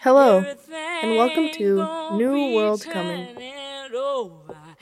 Hello, 0.00 0.44
and 1.02 1.16
welcome 1.16 1.50
to 1.54 2.14
New 2.16 2.54
World 2.54 2.84
Coming, 2.84 3.26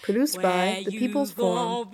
produced 0.03 0.43
by 0.43 0.83
the 0.85 0.91
People's 0.91 1.33
Forum. 1.33 1.89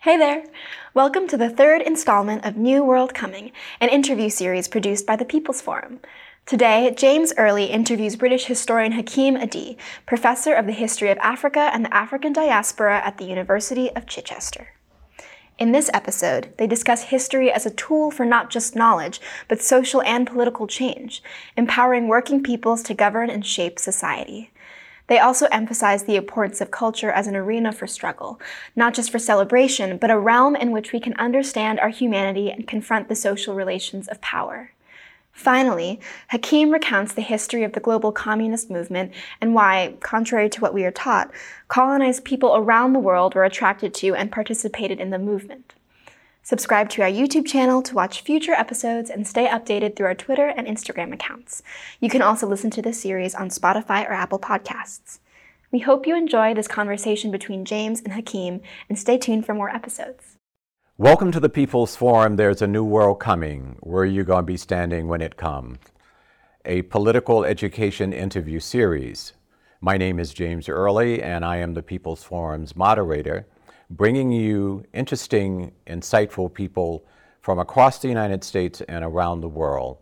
Hey 0.00 0.16
there! 0.18 0.44
Welcome 0.92 1.28
to 1.28 1.38
the 1.38 1.48
third 1.48 1.80
installment 1.80 2.44
of 2.44 2.58
New 2.58 2.84
World 2.84 3.14
Coming, 3.14 3.52
an 3.80 3.88
interview 3.88 4.28
series 4.28 4.68
produced 4.68 5.06
by 5.06 5.16
the 5.16 5.24
People's 5.24 5.62
Forum. 5.62 6.00
Today, 6.44 6.92
James 6.94 7.32
Early 7.38 7.66
interviews 7.66 8.16
British 8.16 8.44
historian 8.44 8.92
Hakim 8.92 9.36
Adi, 9.36 9.78
professor 10.04 10.52
of 10.52 10.66
the 10.66 10.72
history 10.72 11.08
of 11.08 11.18
Africa 11.18 11.70
and 11.72 11.86
the 11.86 11.94
African 11.94 12.34
diaspora 12.34 13.00
at 13.02 13.16
the 13.16 13.24
University 13.24 13.90
of 13.96 14.06
Chichester. 14.06 14.68
In 15.60 15.72
this 15.72 15.90
episode, 15.92 16.54
they 16.56 16.66
discuss 16.66 17.02
history 17.02 17.52
as 17.52 17.66
a 17.66 17.70
tool 17.70 18.10
for 18.10 18.24
not 18.24 18.48
just 18.48 18.74
knowledge, 18.74 19.20
but 19.46 19.60
social 19.60 20.00
and 20.04 20.26
political 20.26 20.66
change, 20.66 21.22
empowering 21.54 22.08
working 22.08 22.42
peoples 22.42 22.82
to 22.84 22.94
govern 22.94 23.28
and 23.28 23.44
shape 23.44 23.78
society. 23.78 24.52
They 25.08 25.18
also 25.18 25.48
emphasize 25.52 26.04
the 26.04 26.16
importance 26.16 26.62
of 26.62 26.70
culture 26.70 27.10
as 27.10 27.26
an 27.26 27.36
arena 27.36 27.72
for 27.72 27.86
struggle, 27.86 28.40
not 28.74 28.94
just 28.94 29.12
for 29.12 29.18
celebration, 29.18 29.98
but 29.98 30.10
a 30.10 30.18
realm 30.18 30.56
in 30.56 30.70
which 30.70 30.94
we 30.94 31.00
can 31.00 31.12
understand 31.16 31.78
our 31.78 31.90
humanity 31.90 32.50
and 32.50 32.66
confront 32.66 33.10
the 33.10 33.14
social 33.14 33.54
relations 33.54 34.08
of 34.08 34.22
power. 34.22 34.70
Finally, 35.32 35.98
Hakim 36.28 36.70
recounts 36.70 37.14
the 37.14 37.22
history 37.22 37.64
of 37.64 37.72
the 37.72 37.80
global 37.80 38.12
communist 38.12 38.70
movement 38.70 39.12
and 39.40 39.54
why, 39.54 39.94
contrary 40.00 40.50
to 40.50 40.60
what 40.60 40.74
we 40.74 40.84
are 40.84 40.90
taught, 40.90 41.30
colonized 41.68 42.24
people 42.24 42.54
around 42.54 42.92
the 42.92 42.98
world 42.98 43.34
were 43.34 43.44
attracted 43.44 43.94
to 43.94 44.14
and 44.14 44.30
participated 44.32 45.00
in 45.00 45.10
the 45.10 45.18
movement. 45.18 45.74
Subscribe 46.42 46.88
to 46.90 47.02
our 47.02 47.08
YouTube 47.08 47.46
channel 47.46 47.82
to 47.82 47.94
watch 47.94 48.22
future 48.22 48.52
episodes 48.52 49.08
and 49.08 49.26
stay 49.26 49.46
updated 49.46 49.94
through 49.94 50.06
our 50.06 50.14
Twitter 50.14 50.48
and 50.48 50.66
Instagram 50.66 51.12
accounts. 51.12 51.62
You 52.00 52.10
can 52.10 52.22
also 52.22 52.46
listen 52.46 52.70
to 52.72 52.82
this 52.82 53.00
series 53.00 53.34
on 53.34 53.50
Spotify 53.50 54.08
or 54.08 54.12
Apple 54.12 54.38
Podcasts. 54.38 55.20
We 55.70 55.78
hope 55.80 56.06
you 56.06 56.16
enjoy 56.16 56.54
this 56.54 56.66
conversation 56.66 57.30
between 57.30 57.64
James 57.64 58.00
and 58.00 58.14
Hakim 58.14 58.60
and 58.88 58.98
stay 58.98 59.16
tuned 59.16 59.46
for 59.46 59.54
more 59.54 59.70
episodes. 59.70 60.39
Welcome 61.00 61.32
to 61.32 61.40
the 61.40 61.48
People's 61.48 61.96
Forum. 61.96 62.36
There's 62.36 62.60
a 62.60 62.66
new 62.66 62.84
world 62.84 63.20
coming. 63.20 63.78
Where 63.80 64.02
are 64.02 64.04
you 64.04 64.22
going 64.22 64.42
to 64.42 64.52
be 64.52 64.58
standing 64.58 65.08
when 65.08 65.22
it 65.22 65.38
comes? 65.38 65.78
A 66.66 66.82
political 66.82 67.42
education 67.42 68.12
interview 68.12 68.60
series. 68.60 69.32
My 69.80 69.96
name 69.96 70.20
is 70.20 70.34
James 70.34 70.68
Early, 70.68 71.22
and 71.22 71.42
I 71.42 71.56
am 71.56 71.72
the 71.72 71.82
People's 71.82 72.22
Forum's 72.22 72.76
moderator, 72.76 73.46
bringing 73.88 74.30
you 74.30 74.84
interesting, 74.92 75.72
insightful 75.86 76.52
people 76.52 77.06
from 77.40 77.58
across 77.58 77.98
the 77.98 78.08
United 78.08 78.44
States 78.44 78.82
and 78.82 79.02
around 79.02 79.40
the 79.40 79.48
world 79.48 79.96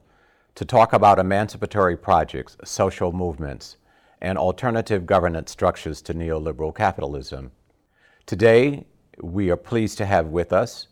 to 0.57 0.65
talk 0.65 0.93
about 0.93 1.21
emancipatory 1.21 1.97
projects, 1.97 2.57
social 2.65 3.13
movements, 3.13 3.77
and 4.21 4.37
alternative 4.37 5.07
governance 5.07 5.53
structures 5.53 6.03
to 6.03 6.13
neoliberal 6.13 6.75
capitalism. 6.75 7.53
Today, 8.27 8.85
we 9.23 9.51
are 9.51 9.57
pleased 9.57 9.99
to 9.99 10.07
have 10.07 10.27
with 10.27 10.53
us 10.53 10.89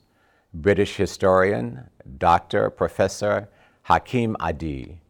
British 0.55 0.97
historian, 0.97 1.89
Dr. 2.19 2.71
Professor 2.71 3.49
Hakim 3.83 4.37
Adi, 4.41 5.01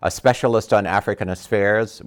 a 0.00 0.10
specialist 0.10 0.72
on 0.72 0.86
African 0.86 1.28
affairs 1.28 2.02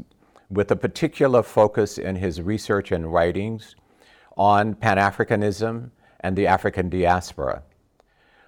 with 0.50 0.72
a 0.72 0.76
particular 0.76 1.44
focus 1.44 1.98
in 1.98 2.16
his 2.16 2.42
research 2.42 2.92
and 2.92 3.12
writings 3.12 3.76
on 4.38 4.76
Pan 4.76 4.98
Africanism 4.98 5.92
and 6.22 6.36
the 6.36 6.48
African 6.48 6.90
diaspora. 6.90 7.64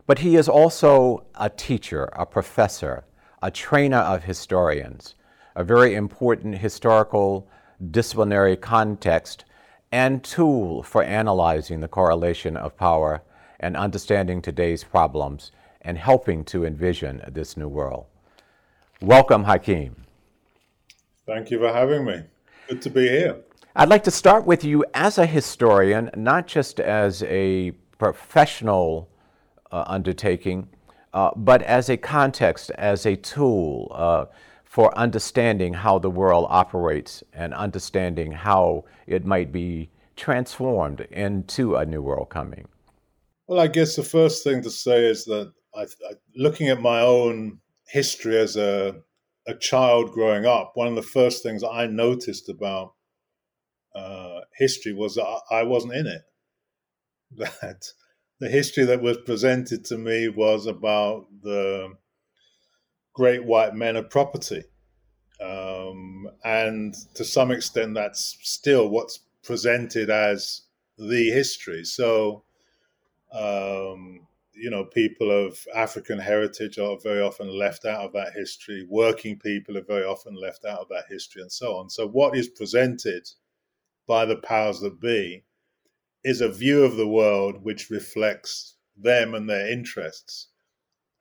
But 0.06 0.20
he 0.20 0.36
is 0.36 0.48
also 0.48 1.26
a 1.36 1.50
teacher, 1.50 2.06
a 2.14 2.26
professor, 2.26 3.04
a 3.42 3.52
trainer 3.52 3.98
of 3.98 4.24
historians, 4.24 5.16
a 5.56 5.64
very 5.64 5.96
important 5.96 6.58
historical 6.58 7.48
disciplinary 7.92 8.56
context 8.56 9.46
and 9.92 10.24
tool 10.24 10.84
for 10.84 11.04
analyzing 11.04 11.80
the 11.80 11.88
correlation 11.88 12.58
of 12.58 12.78
power 12.78 13.22
and 13.60 13.76
understanding 13.78 14.42
today's 14.42 14.84
problems 14.84 15.52
and 15.82 15.98
helping 15.98 16.44
to 16.44 16.66
envision 16.66 17.22
this 17.28 17.56
new 17.56 17.68
world. 17.68 18.06
Welcome, 19.02 19.46
Hakim. 19.46 19.96
Thank 21.26 21.52
you 21.52 21.60
for 21.60 21.72
having 21.72 22.06
me. 22.06 22.24
Good 22.68 22.82
to 22.82 22.90
be 22.90 23.08
here. 23.08 23.38
I'd 23.76 23.90
like 23.90 24.04
to 24.06 24.12
start 24.12 24.46
with 24.46 24.64
you 24.64 24.84
as 24.94 25.18
a 25.18 25.26
historian, 25.26 26.10
not 26.16 26.48
just 26.48 26.80
as 26.80 27.24
a 27.24 27.72
professional 27.98 29.10
uh, 29.72 29.84
undertaking, 29.88 30.68
uh, 31.14 31.32
but 31.36 31.62
as 31.62 31.90
a 31.90 31.98
context, 31.98 32.72
as 32.72 33.06
a 33.06 33.16
tool 33.16 33.92
uh, 33.94 34.26
for 34.68 34.96
understanding 34.98 35.74
how 35.74 35.98
the 35.98 36.10
world 36.10 36.46
operates 36.50 37.24
and 37.34 37.54
understanding 37.54 38.32
how 38.32 38.84
it 39.08 39.26
might 39.26 39.52
be 39.52 39.90
transformed 40.16 41.02
into 41.12 41.76
a 41.76 41.86
new 41.86 42.02
world 42.02 42.30
coming? 42.30 42.68
Well, 43.48 43.60
I 43.60 43.68
guess 43.68 43.96
the 43.96 44.04
first 44.04 44.44
thing 44.44 44.62
to 44.64 44.70
say 44.70 45.06
is 45.06 45.26
that 45.26 45.54
I, 45.74 45.84
I, 45.84 46.14
looking 46.36 46.68
at 46.68 46.82
my 46.82 47.02
own 47.02 47.60
history 47.88 48.38
as 48.38 48.58
a, 48.58 48.96
a 49.48 49.56
child 49.56 50.12
growing 50.12 50.46
up, 50.46 50.72
one 50.76 50.88
of 50.88 50.96
the 50.96 51.02
first 51.02 51.44
things 51.44 51.64
I 51.64 51.88
noticed 51.88 52.50
about 52.50 52.94
uh, 53.96 54.42
history 54.58 54.94
was 54.94 55.16
that 55.16 55.42
I 55.50 55.64
wasn't 55.64 55.94
in 55.94 56.08
it. 56.08 56.22
That 57.62 57.84
the 58.40 58.50
history 58.50 58.86
that 58.86 59.02
was 59.02 59.18
presented 59.26 59.84
to 59.86 59.98
me 59.98 60.30
was 60.30 60.66
about 60.66 61.26
the 61.42 61.94
great 63.18 63.44
white 63.44 63.74
men 63.74 63.96
of 63.96 64.12
property. 64.12 64.64
Um, 65.42 66.30
and 66.44 66.96
to 67.16 67.26
some 67.26 67.50
extent, 67.50 67.96
that's 67.96 68.38
still 68.44 68.90
what's 68.90 69.22
presented 69.44 70.12
as 70.12 70.62
the 71.00 71.32
history. 71.32 71.84
So, 71.84 72.44
um, 73.34 74.28
you 74.54 74.70
know, 74.70 74.86
people 74.86 75.32
of 75.32 75.58
African 75.76 76.20
heritage 76.20 76.78
are 76.78 76.96
very 77.02 77.22
often 77.22 77.50
left 77.50 77.86
out 77.86 78.02
of 78.02 78.14
that 78.14 78.34
history. 78.34 78.86
Working 78.88 79.40
people 79.40 79.80
are 79.80 79.94
very 79.96 80.06
often 80.06 80.36
left 80.36 80.64
out 80.64 80.82
of 80.82 80.90
that 80.90 81.06
history, 81.10 81.42
and 81.42 81.52
so 81.52 81.76
on. 81.76 81.90
So, 81.90 82.08
what 82.08 82.38
is 82.38 82.48
presented 82.48 83.28
by 84.06 84.26
the 84.26 84.38
powers 84.38 84.80
that 84.82 85.02
be 85.02 85.44
is 86.24 86.42
a 86.42 86.52
view 86.52 86.84
of 86.84 86.98
the 86.98 87.08
world 87.08 87.64
which 87.64 87.90
reflects 87.90 88.76
them 88.96 89.34
and 89.34 89.50
their 89.50 89.72
interests 89.72 90.50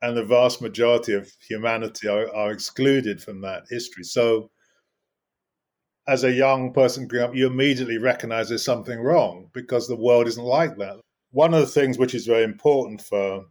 and 0.01 0.15
the 0.15 0.23
vast 0.23 0.61
majority 0.61 1.13
of 1.13 1.31
humanity 1.47 2.07
are, 2.07 2.33
are 2.33 2.51
excluded 2.51 3.21
from 3.21 3.41
that 3.41 3.63
history. 3.69 4.03
So, 4.03 4.51
as 6.07 6.23
a 6.23 6.31
young 6.31 6.71
person 6.71 7.07
growing 7.07 7.25
up, 7.25 7.35
you 7.35 7.47
immediately 7.47 7.97
recognize 7.97 8.47
there's 8.47 8.63
something 8.63 8.99
wrong 8.99 9.49
because 9.53 9.87
the 9.87 9.95
world 9.95 10.27
isn't 10.27 10.43
like 10.43 10.77
that. 10.77 10.97
One 11.31 11.53
of 11.53 11.59
the 11.59 11.67
things 11.67 11.97
which 11.97 12.15
is 12.15 12.25
very 12.25 12.43
important 12.43 13.01
for 13.01 13.45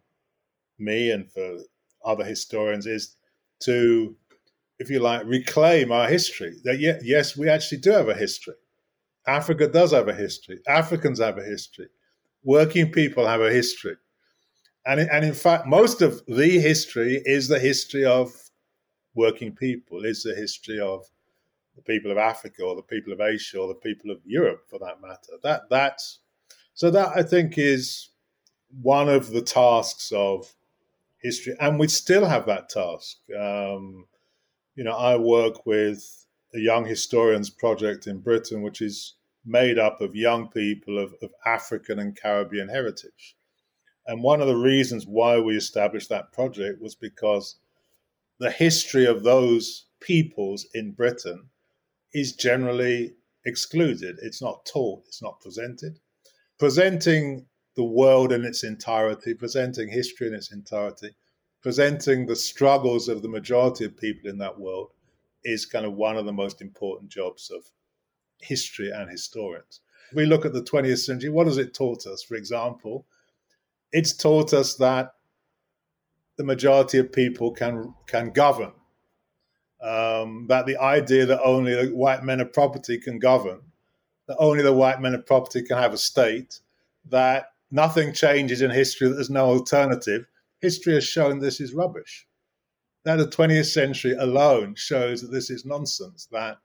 me 0.79 1.11
and 1.11 1.31
for 1.31 1.59
other 2.05 2.25
historians 2.25 2.87
is 2.87 3.15
to, 3.61 4.17
if 4.79 4.89
you 4.89 5.01
like, 5.01 5.27
reclaim 5.27 5.93
our 5.93 6.09
history. 6.09 6.55
That 6.65 6.79
yes, 6.81 7.37
we 7.37 7.51
actually 7.51 7.79
do 7.79 7.91
have 7.91 8.09
a 8.09 8.15
history. 8.15 8.55
Africa 9.27 9.69
does 9.69 9.93
have 9.93 10.09
a 10.09 10.15
history. 10.15 10.61
Africans 10.67 11.21
have 11.21 11.37
a 11.37 11.45
history. 11.45 11.89
Working 12.43 12.91
people 12.91 13.27
have 13.27 13.43
a 13.43 13.51
history 13.51 13.97
and 14.87 15.01
and 15.01 15.25
in 15.25 15.35
fact, 15.35 15.67
most 15.67 16.03
of 16.03 16.25
the 16.27 16.59
history 16.59 17.23
is 17.25 17.49
the 17.49 17.59
history 17.59 18.05
of 18.05 18.33
working 19.15 19.53
people. 19.55 20.05
Is 20.05 20.23
the 20.23 20.35
history 20.35 20.81
of 20.81 21.07
the 21.77 21.83
people 21.83 22.11
of 22.11 22.19
Africa 22.19 22.63
or 22.63 22.75
the 22.75 22.83
people 22.83 23.13
of 23.13 23.21
Asia 23.21 23.59
or 23.59 23.69
the 23.69 23.75
people 23.75 24.11
of 24.11 24.19
Europe, 24.25 24.65
for 24.69 24.79
that 24.79 25.01
matter. 25.01 25.39
That 25.43 25.69
that's 25.71 26.21
so 26.75 26.91
that 26.91 27.17
I 27.17 27.23
think 27.23 27.59
is 27.59 28.09
one 28.83 29.09
of 29.09 29.31
the 29.31 29.43
tasks 29.43 30.13
of 30.13 30.53
history, 31.23 31.55
and 31.61 31.79
we 31.79 31.89
still 31.89 32.25
have 32.25 32.47
that 32.47 32.69
task. 32.69 33.19
Um, 33.39 34.07
you 34.75 34.85
know, 34.85 34.97
I 34.97 35.17
work 35.17 35.67
with 35.67 36.27
the 36.53 36.61
Young 36.61 36.85
Historians 36.85 37.51
Project 37.51 38.07
in 38.07 38.21
Britain, 38.21 38.63
which 38.63 38.81
is 38.81 39.15
made 39.45 39.79
up 39.79 40.01
of 40.01 40.17
young 40.17 40.49
people 40.49 40.99
of, 40.99 41.15
of 41.23 41.31
African 41.45 41.99
and 41.99 42.17
Caribbean 42.17 42.69
heritage. 42.69 43.36
And 44.07 44.23
one 44.23 44.41
of 44.41 44.47
the 44.47 44.57
reasons 44.57 45.07
why 45.07 45.39
we 45.39 45.57
established 45.57 46.09
that 46.11 46.33
project 46.33 46.81
was 46.81 46.95
because 46.95 47.57
the 48.39 48.51
history 48.51 49.07
of 49.07 49.25
those 49.25 49.87
peoples 50.01 50.67
in 50.75 50.93
Britain 50.93 51.49
is 52.13 52.35
generally 52.35 53.15
excluded. 53.45 54.19
It's 54.23 54.43
not 54.43 54.65
taught, 54.65 55.05
it's 55.07 55.23
not 55.23 55.41
presented. 55.41 55.99
Presenting 56.59 57.47
the 57.75 57.85
world 57.85 58.33
in 58.33 58.45
its 58.45 58.65
entirety, 58.65 59.35
presenting 59.35 59.89
history 59.89 60.29
in 60.29 60.35
its 60.35 60.53
entirety, 60.53 61.15
presenting 61.63 62.27
the 62.27 62.37
struggles 62.37 63.09
of 63.09 63.23
the 63.23 63.29
majority 63.29 63.85
of 63.85 63.97
people 63.97 64.31
in 64.31 64.39
that 64.39 64.59
world 64.59 64.91
is 65.45 65.67
kind 65.67 65.85
of 65.85 65.95
one 65.95 66.17
of 66.17 66.27
the 66.27 66.33
most 66.33 66.61
important 66.63 67.11
jobs 67.11 67.51
of 67.51 67.63
history 68.41 68.91
and 68.91 69.11
historians. 69.11 69.81
If 70.11 70.17
we 70.17 70.27
look 70.27 70.45
at 70.45 70.53
the 70.53 70.63
20th 70.63 71.05
century, 71.05 71.31
what 71.31 71.47
has 71.47 71.59
it 71.59 71.75
taught 71.75 72.07
us? 72.07 72.23
For 72.23 72.37
example, 72.37 73.07
it's 73.93 74.17
taught 74.17 74.53
us 74.53 74.75
that 74.77 75.13
the 76.37 76.45
majority 76.45 76.99
of 76.99 77.13
people 77.13 77.53
can 77.53 77.95
can 78.07 78.31
govern. 78.31 78.73
Um, 79.83 80.47
that 80.49 80.67
the 80.67 80.79
idea 80.79 81.27
that 81.27 81.43
only 81.43 81.75
the 81.75 81.95
white 81.95 82.25
men 82.25 82.41
of 82.41 82.53
property 82.53 82.99
can 82.99 83.19
govern, 83.19 83.61
that 84.27 84.37
only 84.39 84.63
the 84.63 84.73
white 84.73 85.01
men 85.01 85.15
of 85.15 85.27
property 85.27 85.63
can 85.63 85.77
have 85.77 85.93
a 85.93 85.99
state, 85.99 86.61
that 87.11 87.53
nothing 87.71 88.13
changes 88.13 88.63
in 88.63 88.71
history, 88.71 89.09
that 89.09 89.15
there's 89.15 89.31
no 89.31 89.47
alternative. 89.47 90.27
History 90.61 90.95
has 90.95 91.05
shown 91.05 91.39
this 91.39 91.61
is 91.61 91.75
rubbish. 91.75 92.27
That 93.05 93.17
the 93.17 93.27
20th 93.27 93.67
century 93.67 94.15
alone 94.15 94.75
shows 94.77 95.21
that 95.21 95.31
this 95.31 95.51
is 95.51 95.65
nonsense, 95.65 96.27
that 96.33 96.57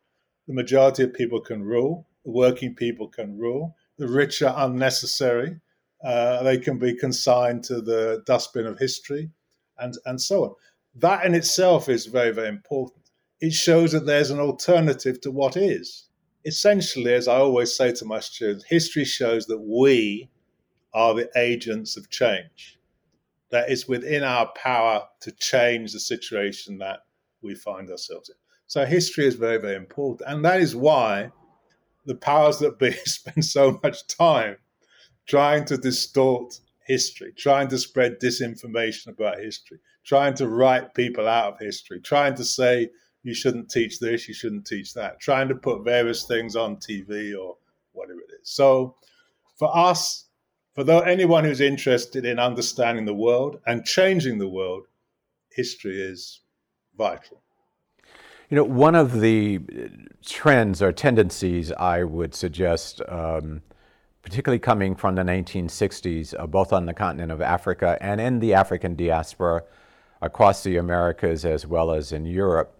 the 0.47 0.53
majority 0.53 1.03
of 1.03 1.13
people 1.13 1.41
can 1.41 1.61
rule, 1.61 2.07
the 2.23 2.31
working 2.31 2.73
people 2.73 3.07
can 3.07 3.37
rule, 3.37 3.75
the 3.97 4.07
rich 4.07 4.41
are 4.41 4.65
unnecessary, 4.65 5.59
uh, 6.03 6.43
they 6.43 6.57
can 6.57 6.77
be 6.77 6.95
consigned 6.95 7.63
to 7.65 7.81
the 7.81 8.23
dustbin 8.25 8.65
of 8.65 8.79
history, 8.79 9.29
and, 9.79 9.95
and 10.05 10.21
so 10.21 10.43
on. 10.43 10.55
That 10.95 11.25
in 11.25 11.35
itself 11.35 11.89
is 11.89 12.05
very, 12.05 12.31
very 12.31 12.49
important. 12.49 13.09
It 13.39 13.53
shows 13.53 13.91
that 13.91 14.05
there's 14.05 14.31
an 14.31 14.39
alternative 14.39 15.21
to 15.21 15.31
what 15.31 15.57
is. 15.57 16.07
Essentially, 16.45 17.13
as 17.13 17.27
I 17.27 17.37
always 17.37 17.75
say 17.75 17.91
to 17.93 18.05
my 18.05 18.19
students, 18.19 18.65
history 18.65 19.05
shows 19.05 19.45
that 19.47 19.59
we 19.59 20.29
are 20.93 21.13
the 21.13 21.29
agents 21.35 21.97
of 21.97 22.09
change. 22.09 22.79
That 23.51 23.69
it's 23.69 23.87
within 23.87 24.23
our 24.23 24.51
power 24.55 25.03
to 25.21 25.31
change 25.33 25.93
the 25.93 25.99
situation 25.99 26.77
that 26.79 26.99
we 27.41 27.55
find 27.55 27.89
ourselves 27.89 28.29
in. 28.29 28.35
So 28.67 28.85
history 28.85 29.25
is 29.25 29.35
very, 29.35 29.57
very 29.57 29.75
important. 29.75 30.29
And 30.29 30.45
that 30.45 30.61
is 30.61 30.75
why 30.75 31.31
the 32.05 32.15
powers 32.15 32.59
that 32.59 32.79
be 32.79 32.91
spend 33.05 33.43
so 33.45 33.79
much 33.83 34.07
time 34.07 34.57
trying 35.27 35.65
to 35.65 35.77
distort 35.77 36.59
history, 36.85 37.33
trying 37.37 37.67
to 37.69 37.77
spread 37.77 38.19
disinformation 38.19 39.07
about 39.07 39.39
history, 39.39 39.79
trying 40.03 40.33
to 40.35 40.47
write 40.47 40.93
people 40.93 41.27
out 41.27 41.53
of 41.53 41.59
history, 41.59 41.99
trying 42.01 42.35
to 42.35 42.43
say 42.43 42.89
you 43.23 43.33
shouldn't 43.33 43.69
teach 43.69 43.99
this, 43.99 44.27
you 44.27 44.33
shouldn't 44.33 44.65
teach 44.65 44.93
that, 44.93 45.19
trying 45.19 45.47
to 45.47 45.55
put 45.55 45.83
various 45.83 46.25
things 46.25 46.55
on 46.55 46.77
TV 46.77 47.37
or 47.39 47.57
whatever 47.93 48.19
it 48.19 48.41
is. 48.41 48.49
So 48.49 48.95
for 49.57 49.75
us, 49.75 50.25
for 50.73 50.83
though 50.83 51.01
anyone 51.01 51.43
who's 51.43 51.61
interested 51.61 52.25
in 52.25 52.39
understanding 52.39 53.05
the 53.05 53.13
world 53.13 53.59
and 53.67 53.85
changing 53.85 54.37
the 54.37 54.47
world, 54.47 54.87
history 55.49 56.01
is 56.01 56.41
vital. 56.97 57.41
You 58.49 58.57
know, 58.57 58.63
one 58.63 58.95
of 58.95 59.21
the 59.21 59.59
trends 60.25 60.81
or 60.81 60.91
tendencies 60.91 61.71
I 61.71 62.03
would 62.03 62.35
suggest 62.35 63.01
um, 63.07 63.61
particularly 64.21 64.59
coming 64.59 64.95
from 64.95 65.15
the 65.15 65.23
1960s, 65.23 66.35
uh, 66.37 66.45
both 66.47 66.71
on 66.71 66.85
the 66.85 66.93
continent 66.93 67.31
of 67.31 67.41
Africa 67.41 67.97
and 68.01 68.21
in 68.21 68.39
the 68.39 68.53
African 68.53 68.95
diaspora 68.95 69.63
across 70.21 70.63
the 70.63 70.77
Americas 70.77 71.45
as 71.45 71.65
well 71.65 71.91
as 71.91 72.11
in 72.11 72.25
Europe, 72.25 72.75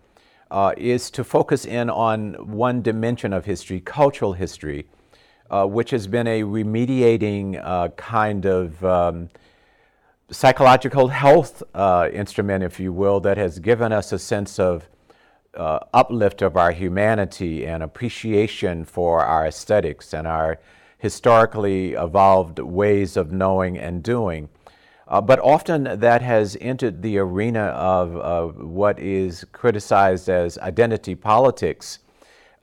uh, 0.52 0.74
is 0.78 1.10
to 1.12 1.24
focus 1.24 1.66
in 1.66 1.90
on 1.90 2.34
one 2.52 2.82
dimension 2.82 3.34
of 3.34 3.46
history, 3.46 3.80
cultural 3.80 4.34
history, 4.34 4.86
uh, 5.50 5.66
which 5.66 5.90
has 5.90 6.08
been 6.08 6.28
a 6.28 6.44
remediating 6.44 7.60
uh, 7.64 7.90
kind 7.90 8.46
of 8.46 8.84
um, 8.86 9.30
psychological 10.30 11.08
health 11.10 11.64
uh, 11.74 12.10
instrument, 12.14 12.64
if 12.64 12.80
you 12.80 12.94
will, 12.94 13.20
that 13.20 13.38
has 13.38 13.60
given 13.60 13.92
us 13.92 14.12
a 14.12 14.20
sense 14.20 14.60
of 14.60 14.88
uh, 15.56 15.80
uplift 15.94 16.42
of 16.42 16.56
our 16.56 16.72
humanity 16.72 17.66
and 17.66 17.84
appreciation 17.84 18.86
for 18.86 19.22
our 19.22 19.46
aesthetics 19.46 20.14
and 20.14 20.26
our 20.26 20.60
historically 21.02 21.94
evolved 21.94 22.60
ways 22.60 23.18
of 23.18 23.32
knowing 23.32 23.76
and 23.76 24.04
doing. 24.04 24.48
Uh, 25.08 25.20
but 25.20 25.40
often 25.40 26.00
that 26.00 26.22
has 26.22 26.56
entered 26.62 27.02
the 27.02 27.18
arena 27.18 27.64
of, 27.64 28.16
of 28.18 28.56
what 28.64 29.00
is 29.00 29.44
criticized 29.52 30.30
as 30.30 30.60
identity 30.60 31.16
politics 31.16 32.00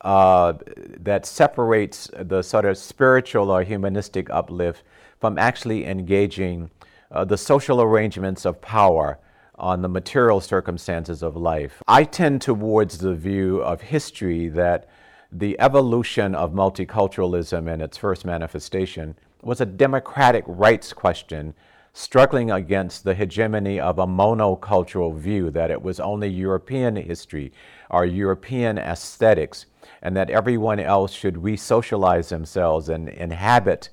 uh, 0.01 0.53
that 0.97 1.25
separates 1.25 2.09
the 2.17 2.41
sort 2.41 2.63
of 2.63 2.77
spiritual 2.77 3.51
or 3.51 3.61
humanistic 3.61 4.29
uplift 4.29 4.83
from 5.19 5.37
actually 5.37 5.85
engaging 5.85 6.71
uh, 7.11 7.25
the 7.25 7.37
social 7.37 7.81
arrangements 7.81 8.45
of 8.45 8.61
power 8.61 9.19
on 9.55 9.81
the 9.81 9.89
material 9.89 10.39
circumstances 10.39 11.21
of 11.21 11.35
life. 11.35 11.83
I 11.89 12.05
tend 12.05 12.41
towards 12.41 12.99
the 12.99 13.13
view 13.13 13.57
of 13.57 13.81
history 13.81 14.47
that 14.47 14.87
the 15.31 15.59
evolution 15.59 16.33
of 16.33 16.53
multiculturalism 16.53 17.71
in 17.71 17.81
its 17.81 17.97
first 17.97 18.25
manifestation 18.25 19.15
was 19.41 19.61
a 19.61 19.65
democratic 19.65 20.43
rights 20.47 20.91
question 20.91 21.53
struggling 21.93 22.51
against 22.51 23.03
the 23.03 23.13
hegemony 23.13 23.79
of 23.79 23.99
a 23.99 24.07
monocultural 24.07 25.15
view 25.15 25.49
that 25.51 25.71
it 25.71 25.81
was 25.81 25.99
only 25.99 26.27
European 26.27 26.95
history 26.95 27.51
or 27.89 28.05
European 28.05 28.77
aesthetics, 28.77 29.65
and 30.01 30.15
that 30.15 30.29
everyone 30.29 30.79
else 30.79 31.11
should 31.11 31.43
re 31.43 31.57
socialize 31.57 32.29
themselves 32.29 32.89
and 32.89 33.09
inhabit 33.09 33.89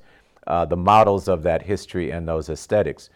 uh, 0.47 0.65
the 0.65 0.77
models 0.77 1.27
of 1.27 1.43
that 1.43 1.63
history 1.63 2.11
and 2.11 2.29
those 2.29 2.49
aesthetics. 2.49 3.11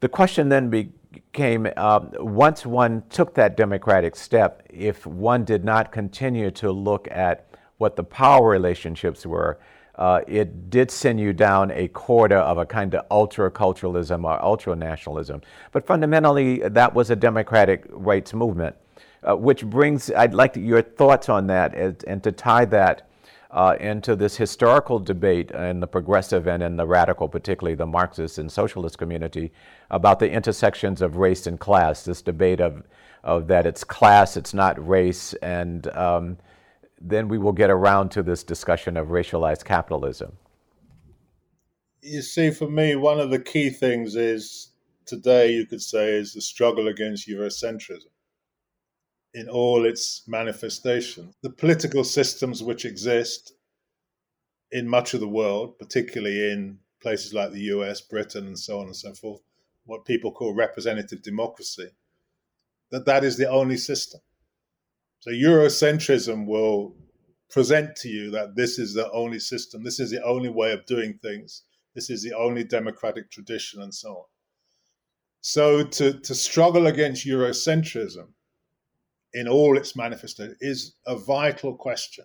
The 0.00 0.08
question 0.08 0.48
then 0.48 0.70
became 1.12 1.68
uh, 1.76 2.00
once 2.18 2.66
one 2.66 3.02
took 3.10 3.34
that 3.34 3.56
democratic 3.56 4.16
step, 4.16 4.66
if 4.70 5.06
one 5.06 5.44
did 5.44 5.64
not 5.64 5.92
continue 5.92 6.50
to 6.52 6.72
look 6.72 7.08
at 7.10 7.46
what 7.78 7.96
the 7.96 8.04
power 8.04 8.48
relationships 8.48 9.26
were, 9.26 9.58
uh, 9.96 10.20
it 10.26 10.70
did 10.70 10.90
send 10.90 11.20
you 11.20 11.32
down 11.32 11.70
a 11.72 11.88
quarter 11.88 12.38
of 12.38 12.56
a 12.56 12.64
kind 12.64 12.94
of 12.94 13.04
ultra 13.10 13.50
culturalism 13.50 14.24
or 14.24 14.42
ultra 14.42 14.74
nationalism. 14.74 15.42
But 15.70 15.86
fundamentally, 15.86 16.60
that 16.60 16.94
was 16.94 17.10
a 17.10 17.16
democratic 17.16 17.84
rights 17.90 18.32
movement, 18.32 18.74
uh, 19.22 19.36
which 19.36 19.66
brings, 19.66 20.10
I'd 20.10 20.34
like 20.34 20.56
your 20.56 20.80
thoughts 20.80 21.28
on 21.28 21.46
that 21.48 21.74
and, 21.74 22.02
and 22.06 22.22
to 22.24 22.32
tie 22.32 22.64
that 22.66 23.08
uh, 23.52 23.76
into 23.80 24.16
this 24.16 24.36
historical 24.36 24.98
debate 24.98 25.50
in 25.50 25.80
the 25.80 25.86
progressive 25.86 26.46
and 26.48 26.62
in 26.62 26.76
the 26.76 26.86
radical, 26.86 27.28
particularly 27.28 27.74
the 27.74 27.86
Marxist 27.86 28.38
and 28.38 28.50
socialist 28.50 28.96
community, 28.96 29.52
about 29.90 30.18
the 30.18 30.30
intersections 30.30 31.02
of 31.02 31.16
race 31.16 31.46
and 31.46 31.60
class. 31.60 32.04
This 32.04 32.22
debate 32.22 32.60
of, 32.60 32.82
of 33.22 33.48
that 33.48 33.66
it's 33.66 33.84
class, 33.84 34.38
it's 34.38 34.54
not 34.54 34.86
race, 34.86 35.34
and 35.34 35.86
um, 35.94 36.38
then 36.98 37.28
we 37.28 37.36
will 37.36 37.52
get 37.52 37.68
around 37.68 38.10
to 38.12 38.22
this 38.22 38.42
discussion 38.42 38.96
of 38.96 39.08
racialized 39.08 39.64
capitalism. 39.64 40.32
You 42.00 42.22
see, 42.22 42.50
for 42.50 42.68
me, 42.68 42.96
one 42.96 43.20
of 43.20 43.30
the 43.30 43.38
key 43.38 43.68
things 43.68 44.16
is 44.16 44.72
today, 45.04 45.52
you 45.52 45.66
could 45.66 45.82
say, 45.82 46.14
is 46.14 46.32
the 46.32 46.40
struggle 46.40 46.88
against 46.88 47.28
Eurocentrism 47.28 48.11
in 49.34 49.48
all 49.48 49.86
its 49.86 50.22
manifestations. 50.26 51.34
The 51.42 51.50
political 51.50 52.04
systems 52.04 52.62
which 52.62 52.84
exist 52.84 53.54
in 54.70 54.88
much 54.88 55.14
of 55.14 55.20
the 55.20 55.28
world, 55.28 55.78
particularly 55.78 56.50
in 56.50 56.78
places 57.00 57.34
like 57.34 57.52
the 57.52 57.70
US, 57.74 58.00
Britain, 58.00 58.46
and 58.46 58.58
so 58.58 58.78
on 58.78 58.86
and 58.86 58.96
so 58.96 59.12
forth, 59.14 59.40
what 59.84 60.04
people 60.04 60.32
call 60.32 60.54
representative 60.54 61.22
democracy, 61.22 61.88
that 62.90 63.06
that 63.06 63.24
is 63.24 63.36
the 63.36 63.48
only 63.48 63.76
system. 63.76 64.20
So 65.20 65.30
Eurocentrism 65.30 66.46
will 66.46 66.94
present 67.50 67.96
to 67.96 68.08
you 68.08 68.30
that 68.30 68.56
this 68.56 68.78
is 68.78 68.94
the 68.94 69.10
only 69.12 69.38
system, 69.38 69.82
this 69.82 70.00
is 70.00 70.10
the 70.10 70.22
only 70.24 70.48
way 70.48 70.72
of 70.72 70.86
doing 70.86 71.18
things, 71.22 71.62
this 71.94 72.10
is 72.10 72.22
the 72.22 72.34
only 72.34 72.64
democratic 72.64 73.30
tradition, 73.30 73.82
and 73.82 73.94
so 73.94 74.10
on. 74.10 74.24
So 75.40 75.84
to, 75.84 76.20
to 76.20 76.34
struggle 76.34 76.86
against 76.86 77.26
Eurocentrism 77.26 78.28
in 79.34 79.48
all 79.48 79.76
its 79.76 79.96
manifestations 79.96 80.56
is 80.60 80.94
a 81.06 81.16
vital 81.16 81.74
question 81.74 82.24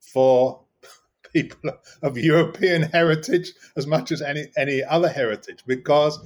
for 0.00 0.64
people 1.32 1.72
of 2.02 2.16
European 2.16 2.82
heritage 2.82 3.52
as 3.76 3.86
much 3.86 4.12
as 4.12 4.22
any, 4.22 4.46
any 4.56 4.82
other 4.82 5.08
heritage, 5.08 5.62
because 5.66 6.18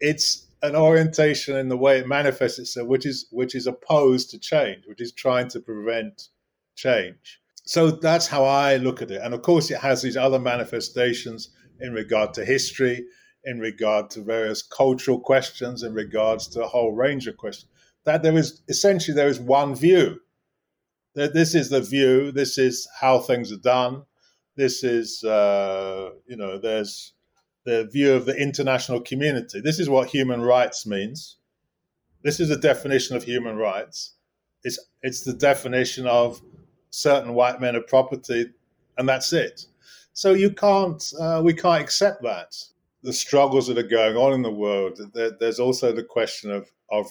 it's 0.00 0.46
an 0.62 0.76
orientation 0.76 1.56
in 1.56 1.68
the 1.68 1.76
way 1.76 1.98
it 1.98 2.08
manifests 2.08 2.58
itself, 2.58 2.88
which 2.88 3.06
is 3.06 3.26
which 3.30 3.54
is 3.54 3.66
opposed 3.66 4.30
to 4.30 4.38
change, 4.38 4.86
which 4.86 5.00
is 5.00 5.12
trying 5.12 5.48
to 5.48 5.60
prevent 5.60 6.28
change. 6.76 7.40
So 7.64 7.90
that's 7.90 8.26
how 8.26 8.44
I 8.44 8.76
look 8.76 9.02
at 9.02 9.10
it. 9.10 9.20
And 9.22 9.34
of 9.34 9.42
course, 9.42 9.70
it 9.70 9.78
has 9.78 10.02
these 10.02 10.16
other 10.16 10.38
manifestations 10.38 11.50
in 11.80 11.92
regard 11.92 12.32
to 12.34 12.44
history, 12.44 13.04
in 13.44 13.58
regard 13.58 14.08
to 14.10 14.22
various 14.22 14.62
cultural 14.62 15.18
questions, 15.18 15.82
in 15.82 15.92
regards 15.92 16.46
to 16.48 16.62
a 16.62 16.66
whole 16.66 16.92
range 16.92 17.26
of 17.26 17.36
questions 17.36 17.70
that 18.06 18.22
there 18.22 18.36
is 18.38 18.62
essentially 18.68 19.14
there 19.14 19.28
is 19.28 19.38
one 19.38 19.74
view. 19.74 20.20
That 21.14 21.34
this 21.34 21.54
is 21.54 21.68
the 21.70 21.80
view. 21.80 22.32
This 22.32 22.58
is 22.58 22.88
how 23.00 23.18
things 23.20 23.52
are 23.52 23.56
done. 23.56 24.04
This 24.56 24.82
is 24.84 25.22
uh, 25.24 26.10
you 26.26 26.36
know 26.36 26.58
there's 26.58 27.12
the 27.64 27.86
view 27.92 28.14
of 28.14 28.26
the 28.26 28.36
international 28.36 29.00
community. 29.00 29.60
This 29.60 29.78
is 29.78 29.88
what 29.90 30.08
human 30.08 30.40
rights 30.42 30.86
means. 30.86 31.36
This 32.22 32.40
is 32.40 32.48
the 32.48 32.56
definition 32.56 33.16
of 33.16 33.24
human 33.24 33.56
rights. 33.56 34.14
It's 34.62 34.78
it's 35.02 35.22
the 35.22 35.34
definition 35.34 36.06
of 36.06 36.40
certain 36.90 37.34
white 37.34 37.60
men 37.60 37.74
of 37.76 37.86
property, 37.86 38.46
and 38.98 39.08
that's 39.08 39.32
it. 39.32 39.66
So 40.12 40.32
you 40.32 40.50
can't 40.50 41.02
uh, 41.20 41.42
we 41.44 41.54
can't 41.54 41.82
accept 41.82 42.22
that. 42.22 42.54
the 43.02 43.12
struggles 43.12 43.68
that 43.68 43.78
are 43.78 43.82
going 43.82 44.16
on 44.16 44.32
in 44.32 44.42
the 44.42 44.50
world, 44.50 44.98
there, 45.14 45.30
there's 45.38 45.60
also 45.60 45.92
the 45.92 46.02
question 46.02 46.50
of 46.50 46.70
of 46.90 47.06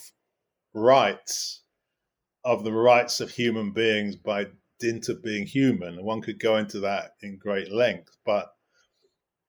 rights, 0.75 1.62
of 2.44 2.63
the 2.63 2.72
rights 2.72 3.22
of 3.22 3.32
human 3.32 3.72
beings 3.72 4.15
by 4.15 4.46
dint 4.79 5.10
of 5.10 5.24
being 5.24 5.48
human. 5.48 6.03
One 6.03 6.22
could 6.22 6.39
go 6.39 6.58
into 6.58 6.79
that 6.82 7.15
in 7.22 7.38
great 7.38 7.72
length, 7.72 8.17
but 8.25 8.53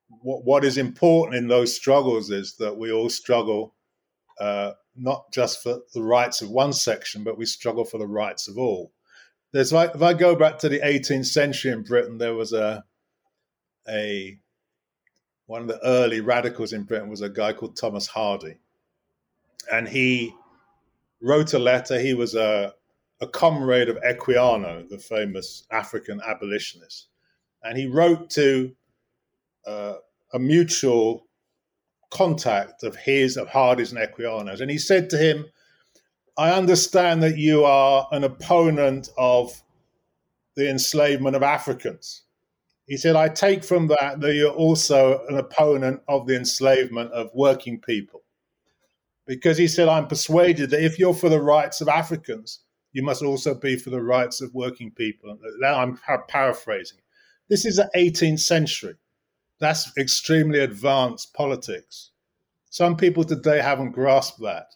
what, 0.08 0.44
what 0.44 0.64
is 0.64 0.78
important 0.78 1.36
in 1.36 1.48
those 1.48 1.74
struggles 1.74 2.30
is 2.30 2.56
that 2.56 2.78
we 2.78 2.92
all 2.92 3.10
struggle 3.10 3.74
uh, 4.40 4.72
not 4.94 5.32
just 5.32 5.62
for 5.62 5.80
the 5.94 6.02
rights 6.02 6.42
of 6.42 6.50
one 6.50 6.72
section, 6.72 7.24
but 7.24 7.36
we 7.36 7.44
struggle 7.46 7.84
for 7.84 7.98
the 7.98 8.06
rights 8.06 8.48
of 8.48 8.56
all. 8.56 8.92
There's 9.52 9.72
like 9.72 9.94
if 9.94 10.02
I 10.02 10.12
go 10.12 10.34
back 10.34 10.58
to 10.58 10.68
the 10.68 10.80
18th 10.80 11.26
century 11.26 11.72
in 11.72 11.82
Britain, 11.82 12.18
there 12.18 12.34
was 12.34 12.52
a 12.52 12.84
a 13.88 14.38
one 15.46 15.62
of 15.62 15.68
the 15.68 15.80
early 15.84 16.20
radicals 16.20 16.72
in 16.72 16.82
Britain 16.82 17.08
was 17.08 17.20
a 17.20 17.28
guy 17.28 17.52
called 17.52 17.76
Thomas 17.76 18.06
Hardy, 18.06 18.58
and 19.72 19.88
he 19.88 20.34
wrote 21.26 21.54
a 21.54 21.58
letter. 21.58 21.98
He 21.98 22.14
was 22.14 22.34
a 22.34 22.74
a 23.20 23.26
comrade 23.26 23.88
of 23.88 23.96
Equiano, 24.02 24.86
the 24.88 24.98
famous 24.98 25.64
African 25.70 26.20
abolitionist, 26.26 27.08
and 27.62 27.78
he 27.78 27.86
wrote 27.86 28.28
to 28.30 28.74
uh, 29.66 29.94
a 30.34 30.38
mutual 30.38 31.26
contact 32.10 32.82
of 32.82 32.94
his, 32.96 33.36
of 33.36 33.48
Hardy's 33.48 33.92
and 33.92 34.00
Equiano's. 34.00 34.60
And 34.60 34.70
he 34.70 34.78
said 34.78 35.10
to 35.10 35.18
him, 35.18 35.46
I 36.38 36.50
understand 36.52 37.22
that 37.22 37.38
you 37.38 37.64
are 37.64 38.06
an 38.12 38.24
opponent 38.24 39.08
of 39.16 39.62
the 40.54 40.70
enslavement 40.70 41.34
of 41.34 41.42
Africans. 41.42 42.22
He 42.86 42.96
said, 42.96 43.16
I 43.16 43.28
take 43.28 43.64
from 43.64 43.88
that 43.88 44.20
that 44.20 44.34
you're 44.34 44.52
also 44.52 45.24
an 45.28 45.38
opponent 45.38 46.02
of 46.08 46.26
the 46.26 46.36
enslavement 46.36 47.10
of 47.12 47.30
working 47.34 47.80
people. 47.80 48.22
Because 49.26 49.58
he 49.58 49.66
said, 49.66 49.88
I'm 49.88 50.06
persuaded 50.06 50.70
that 50.70 50.84
if 50.84 50.98
you're 50.98 51.14
for 51.14 51.28
the 51.28 51.40
rights 51.40 51.80
of 51.80 51.88
Africans, 51.88 52.60
you 52.92 53.02
must 53.02 53.22
also 53.22 53.54
be 53.54 53.76
for 53.76 53.90
the 53.90 54.02
rights 54.02 54.40
of 54.40 54.54
working 54.54 54.90
people. 54.90 55.36
Now 55.60 55.80
I'm 55.80 55.98
paraphrasing. 56.28 56.98
This 57.48 57.64
is 57.64 57.76
the 57.76 57.90
18th 57.96 58.40
century. 58.40 58.94
That's 59.58 59.90
extremely 59.98 60.60
advanced 60.60 61.34
politics. 61.34 62.10
Some 62.70 62.96
people 62.96 63.24
today 63.24 63.60
haven't 63.60 63.92
grasped 63.92 64.40
that. 64.42 64.66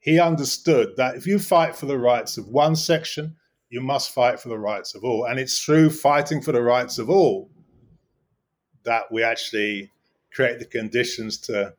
He 0.00 0.18
understood 0.18 0.96
that 0.96 1.16
if 1.16 1.26
you 1.26 1.38
fight 1.38 1.76
for 1.76 1.86
the 1.86 1.98
rights 1.98 2.36
of 2.36 2.48
one 2.48 2.74
section, 2.76 3.36
you 3.70 3.80
must 3.80 4.10
fight 4.10 4.40
for 4.40 4.48
the 4.48 4.58
rights 4.58 4.94
of 4.94 5.04
all. 5.04 5.24
And 5.24 5.38
it's 5.38 5.58
through 5.58 5.90
fighting 5.90 6.42
for 6.42 6.52
the 6.52 6.62
rights 6.62 6.98
of 6.98 7.08
all 7.08 7.50
that 8.84 9.04
we 9.12 9.22
actually 9.22 9.90
create 10.32 10.58
the 10.58 10.64
conditions 10.64 11.38
to, 11.38 11.74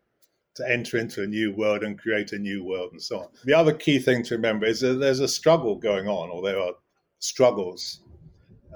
to 0.56 0.70
enter 0.70 0.98
into 0.98 1.24
a 1.24 1.28
new 1.28 1.52
world 1.54 1.84
and 1.84 2.00
create 2.00 2.32
a 2.32 2.38
new 2.38 2.64
world 2.64 2.92
and 2.92 3.02
so 3.02 3.20
on. 3.20 3.28
The 3.46 3.56
other 3.56 3.74
key 3.74 4.00
thing 4.00 4.24
to 4.24 4.36
remember 4.36 4.66
is 4.66 4.82
that 4.82 5.00
there's 5.00 5.20
a 5.20 5.28
struggle 5.28 5.76
going 5.76 6.08
on, 6.08 6.30
or 6.30 6.42
there 6.42 6.60
are 6.60 6.74
struggles 7.20 8.04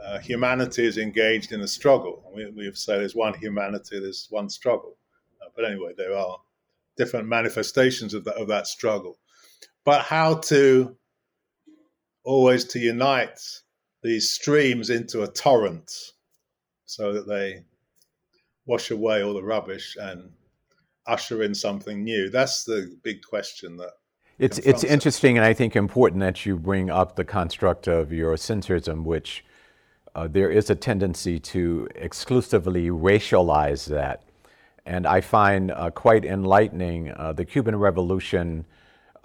uh, 0.04 0.20
humanity 0.20 0.86
is 0.86 0.98
engaged 0.98 1.52
in 1.52 1.62
a 1.62 1.68
struggle. 1.68 2.24
We, 2.34 2.50
we've 2.52 2.78
said 2.78 3.00
there's 3.00 3.16
one 3.16 3.34
humanity, 3.34 4.00
there's 4.00 4.28
one 4.30 4.50
struggle. 4.50 4.98
Uh, 5.42 5.50
but 5.56 5.66
anyway, 5.66 5.94
there 5.98 6.16
are 6.16 6.38
different 6.98 7.28
manifestations 7.28 8.14
of 8.14 8.24
that, 8.26 8.36
of 8.36 8.48
that 8.48 8.68
struggle. 8.68 9.18
But 9.86 10.04
how 10.04 10.36
to 10.36 10.96
always 12.24 12.66
to 12.66 12.80
unite 12.80 13.40
these 14.04 14.30
streams 14.30 14.90
into 14.90 15.24
a 15.24 15.28
torrent 15.28 15.92
so 16.86 17.14
that 17.14 17.28
they 17.28 17.64
wash 18.66 18.92
away 18.92 19.24
all 19.24 19.34
the 19.34 19.44
rubbish 19.44 19.96
and 20.00 20.32
usher 21.08 21.44
in 21.44 21.56
something 21.56 22.04
new. 22.04 22.30
That's 22.30 22.64
the 22.64 22.96
big 23.04 23.22
question 23.24 23.78
that 23.78 23.92
it's 24.40 24.60
it's 24.60 24.84
interesting 24.84 25.38
and 25.38 25.46
I 25.46 25.54
think 25.54 25.76
important 25.76 26.20
that 26.22 26.46
you 26.46 26.58
bring 26.58 26.92
up 26.92 27.16
the 27.16 27.26
construct 27.26 27.88
of 27.88 28.10
Eurocentrism, 28.10 29.04
which 29.04 29.44
uh, 30.14 30.28
there 30.28 30.52
is 30.52 30.70
a 30.70 30.76
tendency 30.76 31.40
to 31.40 31.88
exclusively 31.96 32.90
racialize 32.90 33.88
that. 33.88 34.24
And 34.86 35.06
I 35.06 35.22
find 35.22 35.72
uh, 35.72 35.90
quite 35.92 36.24
enlightening 36.24 37.12
uh, 37.12 37.34
the 37.34 37.46
Cuban 37.46 37.76
Revolution 37.76 38.66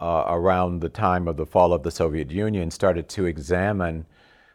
uh, 0.01 0.25
around 0.27 0.81
the 0.81 0.89
time 0.89 1.29
of 1.29 1.37
the 1.37 1.47
fall 1.47 1.73
of 1.73 1.83
the 1.83 1.91
Soviet 1.91 2.31
Union 2.31 2.71
started 2.71 3.09
to 3.11 3.27
examine 3.27 4.07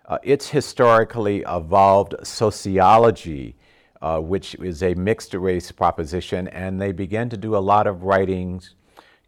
uh, 0.05 0.17
its 0.23 0.49
historically 0.49 1.43
evolved 1.47 2.15
sociology, 2.23 3.55
uh, 4.01 4.19
which 4.19 4.55
is 4.55 4.83
a 4.83 4.93
mixed 4.95 5.33
race 5.33 5.71
proposition, 5.71 6.47
and 6.49 6.79
they 6.79 6.91
began 6.91 7.29
to 7.29 7.37
do 7.37 7.55
a 7.55 7.59
lot 7.59 7.87
of 7.87 8.03
writings 8.03 8.75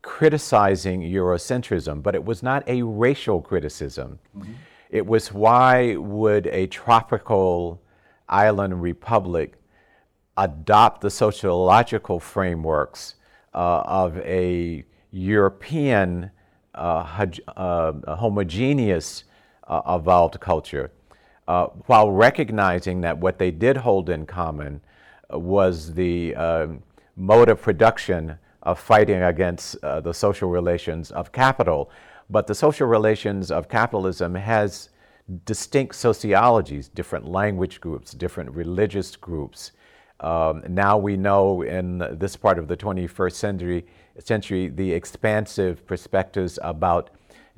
criticizing 0.01 1.01
Eurocentrism, 1.01 2.01
but 2.01 2.15
it 2.15 2.23
was 2.23 2.41
not 2.41 2.63
a 2.67 2.81
racial 2.83 3.41
criticism. 3.41 4.19
Mm-hmm. 4.37 4.53
It 4.89 5.05
was 5.05 5.33
why 5.33 5.95
would 5.97 6.47
a 6.47 6.67
tropical 6.67 7.81
island 8.27 8.81
republic 8.81 9.55
adopt 10.37 11.01
the 11.01 11.09
sociological 11.09 12.19
frameworks 12.19 13.15
uh, 13.53 13.81
of 13.85 14.17
a 14.19 14.85
European 15.11 16.31
uh, 16.75 17.25
uh, 17.57 18.15
homogeneous 18.15 19.25
uh, 19.67 19.81
evolved 19.87 20.39
culture, 20.39 20.91
uh, 21.49 21.67
while 21.87 22.11
recognizing 22.11 23.01
that 23.01 23.17
what 23.17 23.37
they 23.37 23.51
did 23.51 23.75
hold 23.75 24.09
in 24.09 24.25
common 24.25 24.79
was 25.31 25.93
the 25.93 26.33
um, 26.35 26.81
mode 27.17 27.49
of 27.49 27.61
production 27.61 28.37
of 28.63 28.79
fighting 28.79 29.21
against 29.23 29.75
uh, 29.83 29.99
the 29.99 30.13
social 30.13 30.49
relations 30.49 31.11
of 31.11 31.31
capital 31.31 31.91
but 32.29 32.45
the 32.47 32.55
social 32.55 32.87
relations 32.87 33.49
of 33.49 33.67
capitalism 33.67 34.35
has 34.35 34.89
distinct 35.45 35.95
sociologies, 35.95 36.87
different 36.87 37.27
language 37.27 37.81
groups, 37.81 38.11
different 38.11 38.51
religious 38.51 39.15
groups. 39.15 39.71
Um, 40.19 40.63
now 40.67 40.97
we 40.97 41.17
know 41.17 41.61
in 41.61 41.99
this 42.19 42.35
part 42.35 42.59
of 42.59 42.67
the 42.67 42.77
21st 42.77 43.33
century, 43.33 43.85
century 44.19 44.67
the 44.69 44.91
expansive 44.91 45.85
perspectives 45.87 46.59
about 46.61 47.09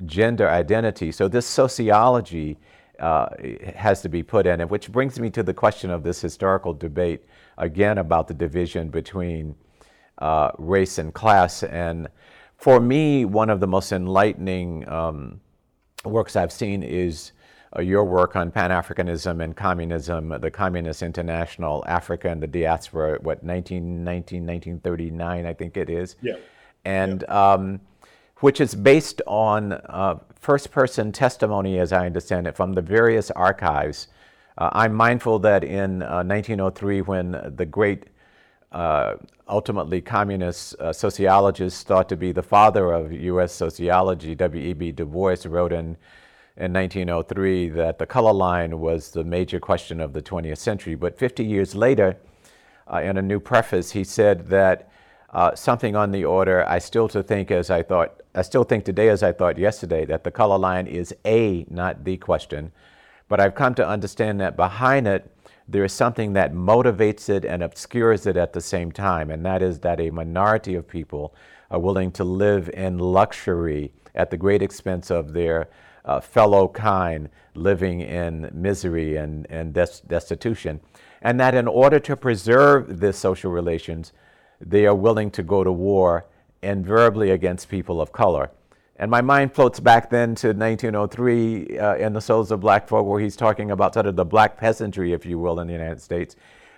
gender 0.06 0.48
identity. 0.48 1.12
So 1.12 1.28
this 1.28 1.46
sociology 1.46 2.58
uh, 3.02 3.26
has 3.74 4.00
to 4.00 4.08
be 4.08 4.22
put 4.22 4.46
in, 4.46 4.60
and 4.60 4.70
which 4.70 4.90
brings 4.90 5.18
me 5.18 5.28
to 5.30 5.42
the 5.42 5.52
question 5.52 5.90
of 5.90 6.04
this 6.04 6.20
historical 6.20 6.72
debate 6.72 7.24
again 7.58 7.98
about 7.98 8.28
the 8.28 8.34
division 8.34 8.88
between 8.88 9.56
uh, 10.18 10.52
race 10.56 10.98
and 10.98 11.12
class. 11.12 11.64
And 11.64 12.08
for 12.56 12.80
me, 12.80 13.24
one 13.24 13.50
of 13.50 13.58
the 13.58 13.66
most 13.66 13.90
enlightening 13.90 14.88
um, 14.88 15.40
works 16.04 16.36
I've 16.36 16.52
seen 16.52 16.84
is 16.84 17.32
uh, 17.76 17.80
your 17.80 18.04
work 18.04 18.36
on 18.36 18.52
Pan 18.52 18.70
Africanism 18.70 19.42
and 19.42 19.56
communism, 19.56 20.28
the 20.40 20.50
Communist 20.50 21.02
International, 21.02 21.84
Africa 21.88 22.28
and 22.28 22.40
the 22.40 22.46
Diaspora, 22.46 23.18
what, 23.20 23.42
1919, 23.42 24.46
1939, 24.46 25.46
I 25.46 25.54
think 25.54 25.76
it 25.76 25.90
is. 25.90 26.14
Yeah. 26.22 26.36
And 26.84 27.24
yeah. 27.26 27.52
Um, 27.52 27.80
which 28.42 28.60
is 28.60 28.74
based 28.74 29.22
on 29.24 29.72
uh, 29.72 30.18
first 30.34 30.72
person 30.72 31.12
testimony, 31.12 31.78
as 31.78 31.92
I 31.92 32.06
understand 32.06 32.48
it, 32.48 32.56
from 32.56 32.72
the 32.72 32.82
various 32.82 33.30
archives. 33.30 34.08
Uh, 34.58 34.68
I'm 34.72 34.92
mindful 34.94 35.38
that 35.38 35.62
in 35.62 36.00
1903, 36.00 37.00
uh, 37.00 37.04
when 37.04 37.52
the 37.54 37.64
great 37.64 38.06
uh, 38.72 39.14
ultimately 39.46 40.00
communist 40.00 40.74
uh, 40.80 40.92
sociologists 40.92 41.84
thought 41.84 42.08
to 42.08 42.16
be 42.16 42.32
the 42.32 42.42
father 42.42 42.90
of 42.90 43.12
U.S. 43.12 43.52
sociology, 43.52 44.34
W.E.B. 44.34 44.90
Du 44.90 45.06
Bois 45.06 45.36
wrote 45.44 45.72
in, 45.72 45.96
in 46.56 46.72
1903 46.72 47.68
that 47.68 48.00
the 48.00 48.06
color 48.06 48.32
line 48.32 48.80
was 48.80 49.10
the 49.10 49.22
major 49.22 49.60
question 49.60 50.00
of 50.00 50.14
the 50.14 50.22
20th 50.22 50.58
century. 50.58 50.96
But 50.96 51.16
50 51.16 51.44
years 51.44 51.76
later, 51.76 52.16
uh, 52.92 53.02
in 53.02 53.18
a 53.18 53.22
new 53.22 53.38
preface, 53.38 53.92
he 53.92 54.02
said 54.02 54.48
that 54.48 54.88
something 55.54 55.94
on 55.94 56.10
the 56.10 56.24
order, 56.24 56.68
I 56.68 56.80
still 56.80 57.06
to 57.10 57.22
think 57.22 57.52
as 57.52 57.70
I 57.70 57.84
thought, 57.84 58.21
I 58.34 58.42
still 58.42 58.64
think 58.64 58.84
today 58.84 59.08
as 59.10 59.22
I 59.22 59.32
thought 59.32 59.58
yesterday, 59.58 60.06
that 60.06 60.24
the 60.24 60.30
color 60.30 60.58
line 60.58 60.86
is 60.86 61.14
a, 61.24 61.66
not 61.68 62.04
the 62.04 62.16
question. 62.16 62.72
But 63.28 63.40
I've 63.40 63.54
come 63.54 63.74
to 63.74 63.86
understand 63.86 64.40
that 64.40 64.56
behind 64.56 65.06
it, 65.06 65.30
there 65.68 65.84
is 65.84 65.92
something 65.92 66.32
that 66.32 66.54
motivates 66.54 67.28
it 67.28 67.44
and 67.44 67.62
obscures 67.62 68.26
it 68.26 68.36
at 68.36 68.52
the 68.52 68.60
same 68.60 68.90
time, 68.90 69.30
and 69.30 69.44
that 69.44 69.62
is 69.62 69.80
that 69.80 70.00
a 70.00 70.10
minority 70.10 70.74
of 70.74 70.88
people 70.88 71.34
are 71.70 71.78
willing 71.78 72.10
to 72.12 72.24
live 72.24 72.68
in 72.70 72.98
luxury 72.98 73.92
at 74.14 74.30
the 74.30 74.36
great 74.36 74.62
expense 74.62 75.10
of 75.10 75.32
their 75.32 75.68
uh, 76.04 76.20
fellow 76.20 76.68
kind 76.68 77.28
living 77.54 78.00
in 78.00 78.50
misery 78.52 79.16
and, 79.16 79.46
and 79.50 79.72
des- 79.72 80.02
destitution. 80.06 80.80
And 81.20 81.38
that 81.38 81.54
in 81.54 81.68
order 81.68 82.00
to 82.00 82.16
preserve 82.16 83.00
these 83.00 83.16
social 83.16 83.52
relations, 83.52 84.12
they 84.60 84.86
are 84.86 84.94
willing 84.94 85.30
to 85.32 85.42
go 85.42 85.64
to 85.64 85.72
war 85.72 86.26
invariably 86.62 87.30
against 87.30 87.68
people 87.68 88.00
of 88.00 88.12
color. 88.12 88.50
And 88.96 89.10
my 89.10 89.20
mind 89.20 89.54
floats 89.54 89.80
back 89.80 90.10
then 90.10 90.34
to 90.36 90.48
1903 90.48 91.78
uh, 91.78 91.96
in 91.96 92.12
The 92.12 92.20
Souls 92.20 92.50
of 92.50 92.60
Black 92.60 92.86
Folk, 92.86 93.06
where 93.06 93.20
he's 93.20 93.36
talking 93.36 93.70
about 93.70 93.94
sort 93.94 94.06
of 94.06 94.16
the 94.16 94.24
black 94.24 94.56
peasantry, 94.56 95.12
if 95.12 95.26
you 95.26 95.38
will, 95.38 95.60
in 95.60 95.66
the 95.66 95.72
United 95.72 96.00
States. 96.00 96.36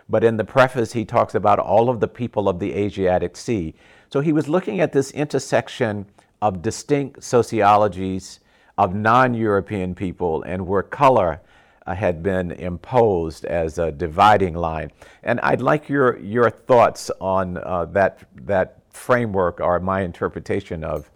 but 0.08 0.22
in 0.22 0.36
the 0.36 0.44
preface, 0.44 0.92
he 0.92 1.04
talks 1.04 1.34
about 1.34 1.58
all 1.58 1.88
of 1.88 2.00
the 2.00 2.08
people 2.08 2.48
of 2.48 2.58
the 2.58 2.74
Asiatic 2.74 3.36
Sea. 3.36 3.74
So 4.10 4.20
he 4.20 4.32
was 4.32 4.48
looking 4.48 4.80
at 4.80 4.92
this 4.92 5.10
intersection 5.12 6.06
of 6.42 6.62
distinct 6.62 7.22
sociologies 7.22 8.40
of 8.76 8.94
non 8.94 9.34
European 9.34 9.94
people 9.94 10.42
and 10.42 10.66
where 10.66 10.82
color 10.82 11.40
uh, 11.86 11.94
had 11.94 12.22
been 12.22 12.50
imposed 12.52 13.44
as 13.44 13.78
a 13.78 13.90
dividing 13.92 14.54
line. 14.54 14.90
And 15.22 15.40
I'd 15.40 15.60
like 15.60 15.88
your, 15.88 16.18
your 16.18 16.50
thoughts 16.50 17.10
on 17.20 17.56
uh, 17.58 17.86
that, 17.86 18.26
that 18.46 18.83
framework 18.94 19.60
or 19.60 19.78
my 19.80 20.02
interpretation 20.02 20.84
of, 20.84 21.10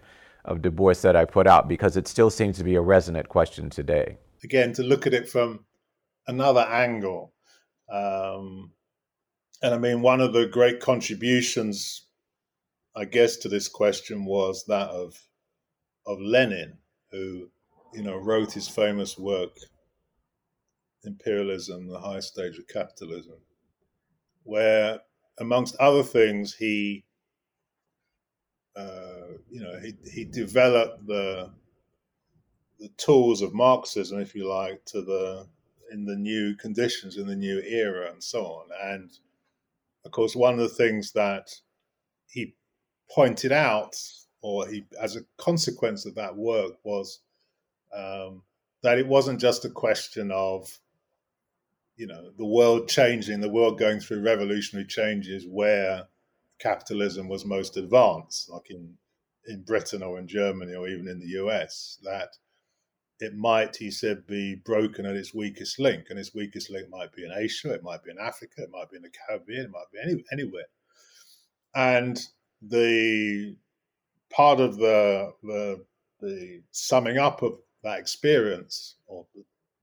of 0.45 0.63
Du 0.63 0.71
Bois 0.71 0.95
that 1.03 1.17
I 1.17 1.25
put 1.25 1.47
out 1.47 1.69
because 1.69 1.97
it 1.97 2.09
still 2.09 2.31
seems 2.31 2.59
to 2.59 2.65
be 2.65 2.75
a 2.75 2.81
resonant 2.81 3.29
question 3.29 3.71
today. 3.71 4.19
Again, 4.45 4.73
to 4.75 4.83
look 4.83 5.07
at 5.07 5.15
it 5.15 5.29
from 5.29 5.65
another 6.27 6.61
angle. 6.61 7.33
Um, 7.93 8.73
and 9.63 9.75
I 9.75 9.79
mean, 9.79 10.03
one 10.03 10.21
of 10.21 10.33
the 10.33 10.47
great 10.47 10.81
contributions, 10.81 12.07
I 12.95 13.05
guess, 13.05 13.37
to 13.39 13.49
this 13.49 13.69
question 13.69 14.25
was 14.25 14.65
that 14.69 14.89
of 14.91 15.15
of 16.07 16.19
Lenin, 16.21 16.79
who, 17.13 17.51
you 17.93 18.03
know, 18.03 18.17
wrote 18.17 18.53
his 18.53 18.67
famous 18.67 19.19
work, 19.19 19.57
Imperialism, 21.05 21.87
the 21.87 22.01
High 22.01 22.21
Stage 22.21 22.59
of 22.59 22.67
Capitalism, 22.67 23.37
where, 24.43 25.01
amongst 25.39 25.77
other 25.77 26.03
things, 26.03 26.55
he, 26.55 27.05
uh, 28.79 29.39
you 29.51 29.61
know, 29.61 29.79
he, 29.81 29.95
he 30.11 30.25
developed 30.25 31.07
the 31.07 31.51
the 32.79 32.89
tools 32.97 33.43
of 33.43 33.53
Marxism, 33.53 34.21
if 34.21 34.37
you 34.37 34.49
like, 34.49 34.85
to 34.85 35.03
the 35.03 35.47
in 35.91 36.05
the 36.05 36.15
new 36.15 36.55
conditions, 36.55 37.17
in 37.17 37.27
the 37.27 37.35
new 37.35 37.61
era, 37.61 38.11
and 38.11 38.23
so 38.23 38.45
on. 38.45 38.69
And 38.83 39.11
of 40.05 40.13
course, 40.13 40.37
one 40.37 40.55
of 40.55 40.61
the 40.61 40.69
things 40.69 41.13
that 41.13 41.51
he 42.29 42.55
pointed 43.11 43.53
out, 43.53 43.97
or 44.43 44.69
he, 44.69 44.87
as 45.01 45.17
a 45.17 45.25
consequence 45.39 46.07
of 46.07 46.15
that 46.15 46.37
work, 46.37 46.75
was 46.85 47.21
um, 47.93 48.43
that 48.83 48.99
it 48.99 49.09
wasn't 49.09 49.41
just 49.41 49.65
a 49.65 49.71
question 49.71 50.31
of, 50.31 50.79
you 51.97 52.07
know, 52.07 52.31
the 52.37 52.47
world 52.47 52.89
changing, 52.89 53.41
the 53.41 53.49
world 53.49 53.79
going 53.79 53.99
through 53.99 54.23
revolutionary 54.23 54.87
changes 54.87 55.47
where 55.49 56.07
capitalism 56.59 57.29
was 57.29 57.45
most 57.45 57.77
advanced, 57.77 58.51
like 58.51 58.71
in 58.71 58.97
in 59.47 59.63
Britain 59.63 60.03
or 60.03 60.19
in 60.19 60.29
Germany 60.29 60.75
or 60.75 60.89
even 60.89 61.09
in 61.09 61.19
the 61.19 61.39
US. 61.43 61.99
That 62.03 62.37
it 63.21 63.35
might, 63.35 63.77
he 63.77 63.91
said, 63.91 64.27
be 64.27 64.55
broken 64.55 65.05
at 65.07 65.17
its 65.17 65.35
weakest 65.35 65.79
link. 65.79 66.07
And 66.11 66.19
its 66.19 66.35
weakest 66.35 66.71
link 66.71 66.89
might 66.89 67.13
be 67.13 67.25
in 67.25 67.33
Asia, 67.33 67.73
it 67.73 67.83
might 67.83 68.05
be 68.05 68.11
in 68.11 68.19
Africa, 68.19 68.63
it 68.63 68.71
might 68.71 68.91
be 68.91 68.97
in 68.97 69.03
the 69.03 69.11
Caribbean, 69.11 69.67
it 69.67 69.71
might 69.71 69.91
be 69.93 69.99
any, 70.03 70.25
anywhere. 70.33 70.67
And 71.75 72.19
the 72.63 73.57
part 74.31 74.61
of 74.61 74.77
the, 74.77 75.33
the, 75.43 75.85
the 76.21 76.63
summing 76.71 77.19
up 77.19 77.43
of 77.43 77.59
that 77.83 77.99
experience, 77.99 78.97
or 79.07 79.27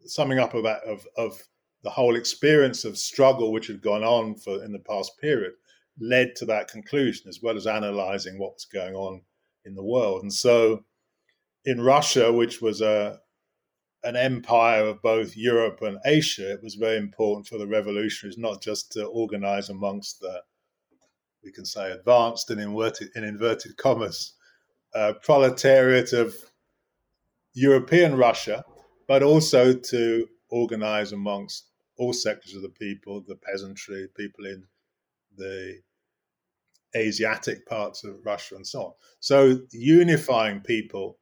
the 0.02 0.10
summing 0.10 0.40
up 0.40 0.54
of 0.54 0.64
that 0.64 0.84
of, 0.84 1.06
of 1.18 1.42
the 1.84 1.90
whole 1.90 2.16
experience 2.16 2.84
of 2.84 2.98
struggle 2.98 3.52
which 3.52 3.68
had 3.68 3.82
gone 3.82 4.04
on 4.04 4.36
for 4.36 4.64
in 4.64 4.72
the 4.72 4.80
past 4.80 5.20
period, 5.20 5.54
led 6.00 6.36
to 6.36 6.46
that 6.46 6.68
conclusion, 6.68 7.30
as 7.30 7.40
well 7.42 7.56
as 7.56 7.68
analyzing 7.68 8.38
what 8.38 8.54
was 8.54 8.66
going 8.66 8.96
on 8.96 9.22
in 9.66 9.76
the 9.76 9.84
world. 9.84 10.22
And 10.22 10.34
so, 10.34 10.84
in 11.64 11.82
Russia, 11.82 12.32
which 12.32 12.62
was 12.62 12.82
a 12.82 13.20
an 14.04 14.16
empire 14.16 14.86
of 14.86 15.02
both 15.02 15.36
Europe 15.36 15.82
and 15.82 15.98
Asia, 16.06 16.52
it 16.52 16.62
was 16.62 16.76
very 16.76 16.98
important 16.98 17.48
for 17.48 17.58
the 17.58 17.66
revolutionaries 17.66 18.38
not 18.38 18.62
just 18.62 18.92
to 18.92 19.06
organize 19.06 19.70
amongst 19.70 20.20
the, 20.20 20.44
we 21.44 21.52
can 21.52 21.66
say, 21.66 21.92
advanced 21.92 22.52
and 22.52 22.62
inverted, 22.62 23.10
in 23.16 23.24
inverted 23.24 23.76
commas, 23.78 24.34
uh, 24.94 25.14
proletariat 25.24 26.14
of 26.14 26.36
European 27.54 28.16
Russia, 28.16 28.64
but 29.08 29.24
also 29.24 29.74
to 29.74 30.28
organize 30.50 31.12
amongst 31.12 31.72
all 31.98 32.14
sectors 32.14 32.54
of 32.54 32.62
the 32.62 32.70
people, 32.70 33.24
the 33.28 33.36
peasantry, 33.36 34.08
people 34.16 34.46
in 34.46 34.64
the 35.38 35.80
Asiatic 36.96 37.66
parts 37.66 38.04
of 38.04 38.26
Russia, 38.26 38.56
and 38.56 38.66
so 38.66 38.82
on. 38.82 38.92
So 39.20 39.60
unifying 39.72 40.62
people 40.62 41.18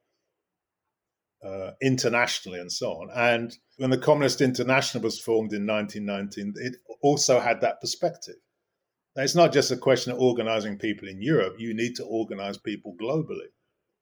uh, 1.44 1.72
internationally 1.82 2.60
and 2.60 2.72
so 2.72 2.92
on. 2.92 3.10
And 3.14 3.56
when 3.76 3.90
the 3.90 3.98
Communist 3.98 4.40
International 4.40 5.02
was 5.02 5.20
formed 5.20 5.52
in 5.52 5.66
1919, 5.66 6.54
it 6.56 6.76
also 7.02 7.40
had 7.40 7.60
that 7.60 7.80
perspective. 7.80 8.36
Now, 9.16 9.22
it's 9.22 9.34
not 9.34 9.52
just 9.52 9.70
a 9.70 9.76
question 9.76 10.12
of 10.12 10.20
organizing 10.20 10.78
people 10.78 11.08
in 11.08 11.20
Europe, 11.20 11.56
you 11.58 11.74
need 11.74 11.94
to 11.96 12.04
organize 12.04 12.58
people 12.58 12.96
globally 13.00 13.50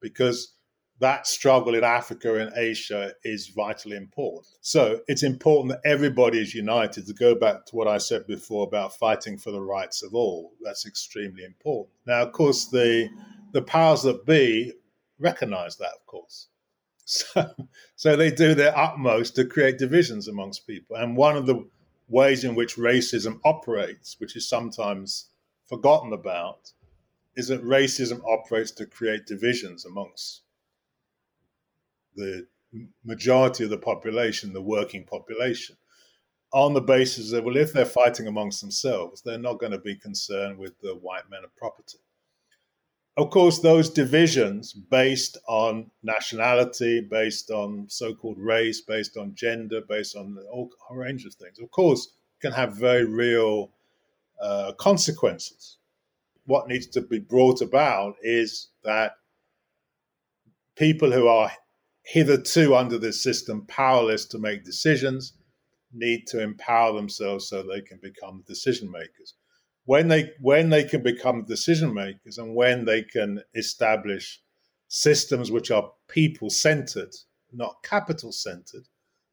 because 0.00 0.54
that 1.02 1.26
struggle 1.26 1.74
in 1.74 1.82
Africa 1.82 2.40
and 2.40 2.56
Asia 2.56 3.12
is 3.24 3.48
vitally 3.48 3.96
important. 3.96 4.46
So 4.60 5.00
it's 5.08 5.24
important 5.24 5.72
that 5.72 5.90
everybody 5.90 6.38
is 6.38 6.54
united. 6.54 7.08
To 7.08 7.12
go 7.12 7.34
back 7.34 7.66
to 7.66 7.76
what 7.76 7.88
I 7.88 7.98
said 7.98 8.24
before 8.28 8.68
about 8.68 8.94
fighting 8.94 9.36
for 9.36 9.50
the 9.50 9.60
rights 9.60 10.04
of 10.04 10.14
all, 10.14 10.52
that's 10.62 10.86
extremely 10.86 11.42
important. 11.42 11.96
Now, 12.06 12.22
of 12.22 12.30
course, 12.30 12.66
the 12.66 13.08
the 13.50 13.62
powers 13.62 14.02
that 14.02 14.24
be 14.26 14.74
recognize 15.18 15.76
that, 15.76 15.92
of 15.92 16.06
course. 16.06 16.48
So, 17.04 17.52
so 17.96 18.16
they 18.16 18.30
do 18.30 18.54
their 18.54 18.78
utmost 18.78 19.34
to 19.34 19.44
create 19.44 19.76
divisions 19.76 20.28
amongst 20.28 20.68
people. 20.68 20.96
And 20.96 21.16
one 21.16 21.36
of 21.36 21.46
the 21.46 21.68
ways 22.08 22.44
in 22.44 22.54
which 22.54 22.76
racism 22.76 23.40
operates, 23.44 24.20
which 24.20 24.36
is 24.36 24.48
sometimes 24.48 25.26
forgotten 25.68 26.12
about, 26.12 26.72
is 27.34 27.48
that 27.48 27.64
racism 27.64 28.22
operates 28.24 28.70
to 28.72 28.86
create 28.86 29.26
divisions 29.26 29.84
amongst 29.84 30.42
the 32.14 32.46
majority 33.04 33.64
of 33.64 33.70
the 33.70 33.78
population, 33.78 34.52
the 34.52 34.62
working 34.62 35.04
population, 35.04 35.76
on 36.52 36.74
the 36.74 36.80
basis 36.80 37.30
that, 37.30 37.44
well, 37.44 37.56
if 37.56 37.72
they're 37.72 37.84
fighting 37.84 38.26
amongst 38.26 38.60
themselves, 38.60 39.22
they're 39.22 39.38
not 39.38 39.58
going 39.58 39.72
to 39.72 39.78
be 39.78 39.96
concerned 39.96 40.58
with 40.58 40.78
the 40.80 40.94
white 40.94 41.30
men 41.30 41.44
of 41.44 41.54
property 41.56 41.98
of 43.16 43.28
course, 43.30 43.58
those 43.60 43.90
divisions 43.90 44.72
based 44.72 45.36
on 45.46 45.90
nationality, 46.02 47.00
based 47.00 47.50
on 47.50 47.86
so 47.88 48.14
called 48.14 48.38
race, 48.38 48.80
based 48.80 49.16
on 49.18 49.34
gender, 49.34 49.82
based 49.86 50.16
on 50.16 50.38
all, 50.50 50.70
range 50.90 51.26
of 51.26 51.34
things, 51.34 51.58
of 51.58 51.70
course, 51.70 52.14
can 52.40 52.52
have 52.52 52.74
very 52.74 53.04
real 53.04 53.70
uh, 54.40 54.72
consequences. 54.78 55.76
What 56.46 56.68
needs 56.68 56.86
to 56.88 57.02
be 57.02 57.18
brought 57.18 57.60
about 57.60 58.16
is 58.22 58.68
that 58.82 59.12
people 60.74 61.12
who 61.12 61.28
are 61.28 61.50
hitherto 62.02 62.74
under 62.74 62.98
this 62.98 63.22
system 63.22 63.64
powerless 63.66 64.26
to 64.26 64.38
make 64.38 64.64
decisions 64.64 65.34
need 65.92 66.26
to 66.26 66.40
empower 66.40 66.94
themselves 66.94 67.48
so 67.48 67.62
they 67.62 67.80
can 67.80 67.98
become 68.02 68.42
decision 68.46 68.90
makers 68.90 69.34
when 69.84 70.08
they 70.08 70.30
when 70.40 70.70
they 70.70 70.84
can 70.84 71.02
become 71.02 71.44
decision 71.44 71.92
makers 71.92 72.38
and 72.38 72.54
when 72.54 72.84
they 72.84 73.02
can 73.02 73.42
establish 73.54 74.40
systems 74.88 75.50
which 75.50 75.70
are 75.70 75.90
people 76.08 76.50
centered, 76.50 77.14
not 77.52 77.82
capital 77.82 78.30
centered, 78.30 78.86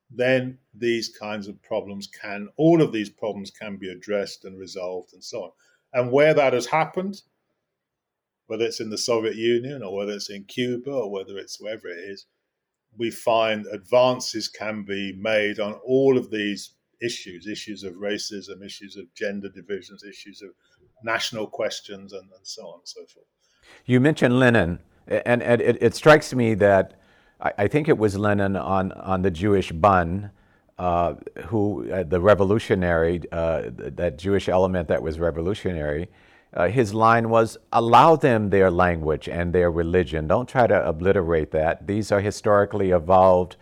then 0.10 0.58
these 0.74 1.10
kinds 1.10 1.48
of 1.48 1.62
problems 1.62 2.08
can 2.08 2.48
all 2.58 2.82
of 2.82 2.92
these 2.92 3.10
problems 3.10 3.52
can 3.52 3.78
be 3.78 3.90
addressed 3.90 4.46
and 4.46 4.58
resolved 4.58 5.14
and 5.14 5.24
so 5.24 5.44
on. 5.44 5.52
And 5.94 6.12
where 6.12 6.34
that 6.34 6.54
has 6.54 6.68
happened, 6.68 7.22
whether 8.48 8.66
it's 8.66 8.80
in 8.80 8.90
the 8.90 8.98
Soviet 8.98 9.36
Union 9.36 9.84
or 9.84 9.96
whether 9.96 10.14
it's 10.14 10.30
in 10.30 10.46
Cuba 10.46 10.92
or 10.92 11.12
whether 11.12 11.38
it's 11.38 11.60
wherever 11.60 11.88
it 11.88 12.00
is, 12.00 12.26
we 12.98 13.12
find 13.12 13.66
advances 13.68 14.48
can 14.48 14.84
be 14.84 15.14
made 15.14 15.60
on 15.60 15.74
all 15.86 16.18
of 16.18 16.30
these 16.30 16.74
issues 17.02 17.48
issues 17.48 17.84
of 17.84 17.94
racism, 17.94 18.64
issues 18.64 18.98
of 18.98 19.06
gender 19.16 19.50
divisions, 19.50 20.04
issues 20.04 20.42
of 20.42 20.50
national 21.04 21.48
questions, 21.48 22.14
and, 22.14 22.24
and 22.24 22.46
so 22.46 22.64
on 22.68 22.80
and 22.80 22.88
so 22.88 23.02
forth. 23.06 23.26
You 23.86 24.00
mentioned 24.00 24.38
Lenin, 24.40 24.80
and, 25.08 25.42
and 25.42 25.62
it, 25.62 25.82
it, 25.82 25.96
strikes 25.96 26.34
me 26.34 26.56
that 26.56 27.00
I, 27.40 27.54
I, 27.60 27.68
think 27.68 27.88
it 27.88 27.98
was 27.98 28.18
Lenin 28.18 28.56
on, 28.56 28.92
on 28.94 29.22
the 29.22 29.32
Jewish 29.32 29.72
Bund. 29.72 30.32
Uh, 30.78 31.16
who 31.48 31.92
uh, 31.92 32.04
the 32.04 32.22
revolutionary, 32.22 33.22
uh, 33.34 33.64
that 33.76 34.18
Jewish 34.18 34.48
element 34.48 34.88
that 34.88 35.04
was 35.04 35.20
revolutionary, 35.20 36.08
uh, 36.54 36.68
his 36.68 36.94
line 36.94 37.30
was 37.30 37.58
allow 37.72 38.16
them 38.16 38.50
their 38.50 38.72
language 38.72 39.30
and 39.30 39.54
their 39.54 39.70
religion. 39.70 40.28
Don't 40.28 40.50
try 40.50 40.68
to 40.68 40.88
obliterate 40.88 41.52
that. 41.52 41.86
These 41.86 42.12
are 42.12 42.22
historically 42.22 42.92
evolved 42.92 43.56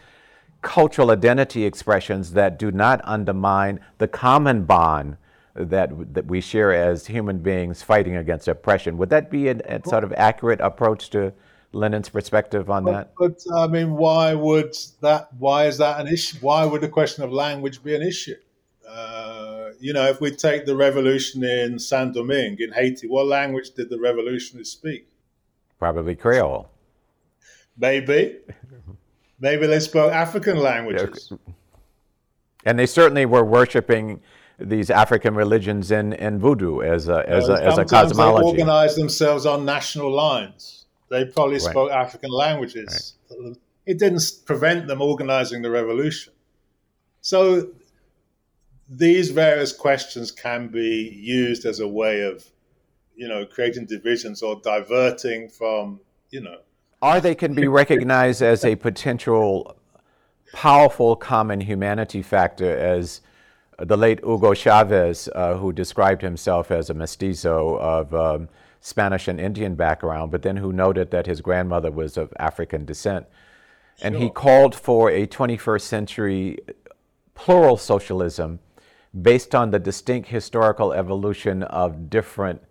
cultural 0.61 1.11
identity 1.11 1.65
expressions 1.65 2.33
that 2.33 2.57
do 2.57 2.71
not 2.71 3.01
undermine 3.03 3.79
the 3.97 4.07
common 4.07 4.63
bond 4.63 5.17
that, 5.53 6.13
that 6.13 6.25
we 6.25 6.39
share 6.39 6.71
as 6.73 7.07
human 7.07 7.39
beings 7.39 7.81
fighting 7.81 8.15
against 8.15 8.47
oppression. 8.47 8.97
Would 8.97 9.09
that 9.09 9.29
be 9.29 9.49
a, 9.49 9.57
a 9.65 9.81
sort 9.87 10.03
of 10.03 10.13
accurate 10.13 10.61
approach 10.61 11.09
to 11.11 11.33
Lenin's 11.73 12.09
perspective 12.09 12.69
on 12.69 12.85
but, 12.85 12.91
that? 12.91 13.13
But 13.17 13.41
I 13.53 13.67
mean, 13.67 13.93
why 13.95 14.33
would 14.33 14.75
that? 15.01 15.29
Why 15.37 15.65
is 15.65 15.77
that 15.79 15.99
an 15.99 16.07
issue? 16.07 16.37
Why 16.41 16.65
would 16.65 16.81
the 16.81 16.89
question 16.89 17.23
of 17.23 17.31
language 17.31 17.83
be 17.83 17.95
an 17.95 18.01
issue? 18.01 18.35
Uh, 18.87 19.16
You 19.79 19.93
know, 19.93 20.07
if 20.07 20.19
we 20.21 20.31
take 20.31 20.65
the 20.65 20.75
revolution 20.75 21.43
in 21.43 21.79
Saint 21.79 22.13
Domingue 22.13 22.57
in 22.59 22.73
Haiti, 22.73 23.07
what 23.07 23.27
language 23.27 23.71
did 23.71 23.89
the 23.89 23.99
revolutionists 23.99 24.73
speak? 24.73 25.07
Probably 25.79 26.15
Creole. 26.15 26.69
Maybe. 27.77 28.37
Maybe 29.39 29.67
they 29.67 29.79
spoke 29.79 30.11
African 30.11 30.57
languages. 30.57 31.31
And 32.65 32.79
they 32.79 32.87
certainly 32.87 33.25
were 33.25 33.45
worshiping 33.45 34.21
these 34.59 34.89
African 34.89 35.35
religions 35.35 35.91
in, 35.91 36.13
in 36.13 36.39
voodoo 36.39 36.81
as 36.81 37.07
a, 37.07 37.23
as, 37.29 37.47
a, 37.47 37.53
as 37.63 37.77
a 37.77 37.85
cosmology. 37.85 38.43
They 38.43 38.63
organized 38.63 38.97
themselves 38.97 39.45
on 39.45 39.65
national 39.65 40.11
lines. 40.11 40.85
They 41.09 41.25
probably 41.25 41.55
right. 41.55 41.61
spoke 41.61 41.91
African 41.91 42.31
languages. 42.31 43.13
Right. 43.29 43.55
It 43.85 43.99
didn't 43.99 44.23
prevent 44.45 44.87
them 44.87 45.01
organizing 45.01 45.61
the 45.61 45.69
revolution. 45.69 46.33
So 47.21 47.69
these 48.89 49.31
various 49.31 49.73
questions 49.73 50.31
can 50.31 50.67
be 50.67 51.09
used 51.09 51.65
as 51.65 51.79
a 51.79 51.87
way 51.87 52.21
of, 52.21 52.45
you 53.15 53.27
know, 53.27 53.45
creating 53.45 53.85
divisions 53.85 54.41
or 54.41 54.61
diverting 54.63 55.49
from, 55.49 55.99
you 56.29 56.41
know. 56.41 56.59
Or 57.01 57.19
they 57.19 57.35
can 57.35 57.53
be 57.53 57.67
recognized 57.67 58.41
as 58.41 58.63
a 58.63 58.75
potential 58.75 59.77
powerful 60.53 61.15
common 61.15 61.61
humanity 61.61 62.21
factor 62.21 62.75
as 62.77 63.21
the 63.77 63.97
late 63.97 64.19
Hugo 64.23 64.53
Chavez, 64.53 65.29
uh, 65.35 65.55
who 65.57 65.71
described 65.71 66.21
himself 66.21 66.71
as 66.71 66.89
a 66.89 66.93
mestizo 66.93 67.77
of 67.77 68.13
um, 68.15 68.49
Spanish 68.79 69.27
and 69.27 69.39
Indian 69.39 69.75
background, 69.75 70.31
but 70.31 70.41
then 70.41 70.57
who 70.57 70.71
noted 70.73 71.11
that 71.11 71.27
his 71.27 71.41
grandmother 71.41 71.91
was 71.91 72.17
of 72.17 72.33
African 72.39 72.85
descent. 72.85 73.27
Sure. 73.97 74.07
And 74.07 74.15
he 74.15 74.29
called 74.29 74.73
for 74.73 75.11
a 75.11 75.27
21st 75.27 75.81
century 75.81 76.57
plural 77.35 77.77
socialism 77.77 78.59
based 79.21 79.55
on 79.55 79.71
the 79.71 79.79
distinct 79.79 80.29
historical 80.29 80.93
evolution 80.93 81.63
of 81.63 82.09
different 82.09 82.61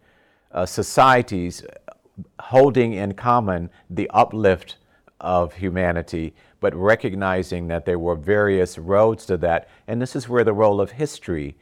uh, 0.53 0.67
societies 0.67 1.65
holding 2.41 2.93
in 2.93 3.13
common 3.15 3.71
the 3.91 4.09
uplift 4.11 4.77
of 5.21 5.55
humanity, 5.55 6.35
but 6.61 6.75
recognizing 6.75 7.69
that 7.69 7.85
there 7.85 7.99
were 7.99 8.17
various 8.17 8.79
roads 8.79 9.27
to 9.27 9.37
that. 9.37 9.69
And 9.87 10.01
this 10.01 10.17
is 10.17 10.29
where 10.29 10.45
the 10.45 10.53
role 10.53 10.81
of 10.81 10.93
history 10.93 11.57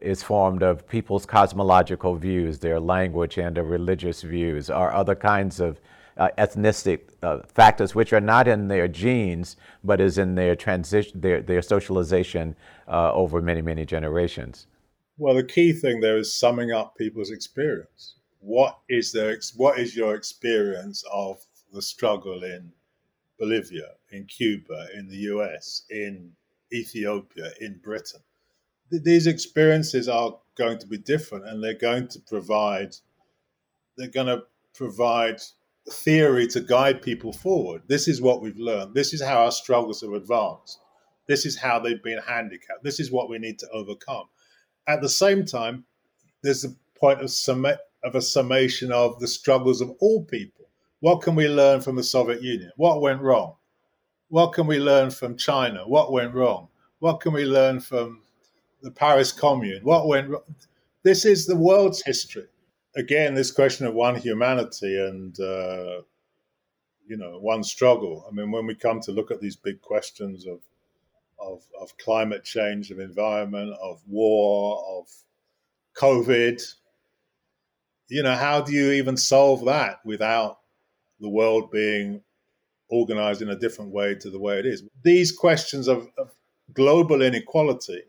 is 0.00 0.22
formed 0.22 0.62
of 0.62 0.88
people's 0.88 1.26
cosmological 1.26 2.14
views, 2.16 2.58
their 2.58 2.80
language 2.80 3.38
and 3.38 3.56
their 3.56 3.64
religious 3.64 4.22
views, 4.22 4.70
or 4.70 4.92
other 4.92 5.14
kinds 5.14 5.60
of 5.60 5.80
uh, 6.16 6.28
ethnistic 6.38 7.00
uh, 7.22 7.40
factors 7.46 7.94
which 7.94 8.12
are 8.12 8.20
not 8.20 8.48
in 8.48 8.68
their 8.68 8.88
genes, 8.88 9.56
but 9.84 10.00
is 10.00 10.18
in 10.18 10.34
their 10.34 10.56
transition, 10.56 11.20
their, 11.20 11.40
their 11.40 11.62
socialization 11.62 12.56
uh, 12.88 13.12
over 13.12 13.40
many, 13.40 13.62
many 13.62 13.84
generations. 13.84 14.66
Well, 15.18 15.34
the 15.34 15.44
key 15.44 15.72
thing 15.72 16.00
there 16.00 16.16
is 16.16 16.32
summing 16.32 16.72
up 16.72 16.96
people's 16.96 17.30
experience. 17.30 18.14
What 18.40 18.78
is 18.88 19.12
their, 19.12 19.38
what 19.56 19.78
is 19.78 19.94
your 19.94 20.14
experience 20.14 21.04
of 21.12 21.44
the 21.72 21.82
struggle 21.82 22.42
in 22.42 22.72
Bolivia, 23.38 23.90
in 24.12 24.24
Cuba, 24.24 24.88
in 24.94 25.08
the 25.08 25.16
US, 25.34 25.82
in 25.90 26.32
Ethiopia, 26.72 27.50
in 27.60 27.78
Britain? 27.82 28.20
These 28.90 29.26
experiences 29.26 30.08
are 30.08 30.38
going 30.56 30.78
to 30.78 30.86
be 30.86 30.98
different, 30.98 31.46
and 31.46 31.62
they're 31.62 31.74
going 31.74 32.08
to 32.08 32.20
provide, 32.20 32.96
they're 33.96 34.08
going 34.08 34.26
to 34.26 34.44
provide 34.74 35.40
theory 35.88 36.46
to 36.48 36.60
guide 36.60 37.02
people 37.02 37.32
forward. 37.32 37.82
This 37.86 38.08
is 38.08 38.20
what 38.20 38.42
we've 38.42 38.58
learned. 38.58 38.94
This 38.94 39.12
is 39.12 39.22
how 39.22 39.44
our 39.44 39.52
struggles 39.52 40.00
have 40.02 40.12
advanced. 40.12 40.80
This 41.26 41.46
is 41.46 41.56
how 41.56 41.78
they've 41.78 42.02
been 42.02 42.20
handicapped. 42.26 42.82
This 42.82 43.00
is 43.00 43.10
what 43.10 43.28
we 43.30 43.38
need 43.38 43.58
to 43.60 43.68
overcome. 43.70 44.24
At 44.86 45.00
the 45.00 45.08
same 45.08 45.44
time, 45.44 45.84
there's 46.42 46.64
a 46.64 46.74
point 46.98 47.20
of, 47.20 47.30
summa- 47.30 47.78
of 48.02 48.14
a 48.14 48.22
summation 48.22 48.92
of 48.92 49.18
the 49.20 49.28
struggles 49.28 49.80
of 49.80 49.90
all 50.00 50.24
people. 50.24 50.66
What 51.00 51.22
can 51.22 51.34
we 51.34 51.48
learn 51.48 51.80
from 51.80 51.96
the 51.96 52.02
Soviet 52.02 52.42
Union? 52.42 52.70
What 52.76 53.00
went 53.00 53.22
wrong? 53.22 53.54
What 54.28 54.52
can 54.52 54.66
we 54.66 54.78
learn 54.78 55.10
from 55.10 55.36
China? 55.36 55.82
What 55.86 56.12
went 56.12 56.34
wrong? 56.34 56.68
What 56.98 57.20
can 57.20 57.32
we 57.32 57.44
learn 57.44 57.80
from 57.80 58.22
the 58.82 58.90
Paris 58.90 59.32
Commune? 59.32 59.82
What 59.82 60.08
went 60.08 60.28
wrong? 60.28 60.42
This 61.02 61.24
is 61.24 61.46
the 61.46 61.56
world's 61.56 62.02
history 62.04 62.46
again, 62.96 63.34
this 63.34 63.50
question 63.50 63.86
of 63.86 63.94
one 63.94 64.16
humanity 64.16 64.98
and 64.98 65.38
uh, 65.40 66.02
you 67.06 67.16
know 67.16 67.38
one 67.40 67.62
struggle. 67.62 68.26
I 68.28 68.34
mean, 68.34 68.50
when 68.50 68.66
we 68.66 68.74
come 68.74 69.00
to 69.00 69.12
look 69.12 69.30
at 69.30 69.40
these 69.40 69.56
big 69.56 69.80
questions 69.80 70.46
of 70.46 70.60
of, 71.40 71.62
of 71.80 71.96
climate 71.96 72.44
change, 72.44 72.90
of 72.90 72.98
environment, 72.98 73.74
of 73.82 74.02
war, 74.06 74.84
of 74.98 75.08
COVID, 75.96 76.62
you 78.08 78.22
know, 78.22 78.34
how 78.34 78.60
do 78.60 78.72
you 78.72 78.92
even 78.92 79.16
solve 79.16 79.64
that 79.64 80.00
without 80.04 80.58
the 81.18 81.28
world 81.28 81.70
being 81.70 82.22
organized 82.88 83.40
in 83.40 83.48
a 83.48 83.56
different 83.56 83.90
way 83.90 84.14
to 84.16 84.30
the 84.30 84.38
way 84.38 84.58
it 84.58 84.66
is? 84.66 84.82
These 85.02 85.32
questions 85.32 85.88
of, 85.88 86.08
of 86.18 86.34
global 86.74 87.22
inequality 87.22 88.02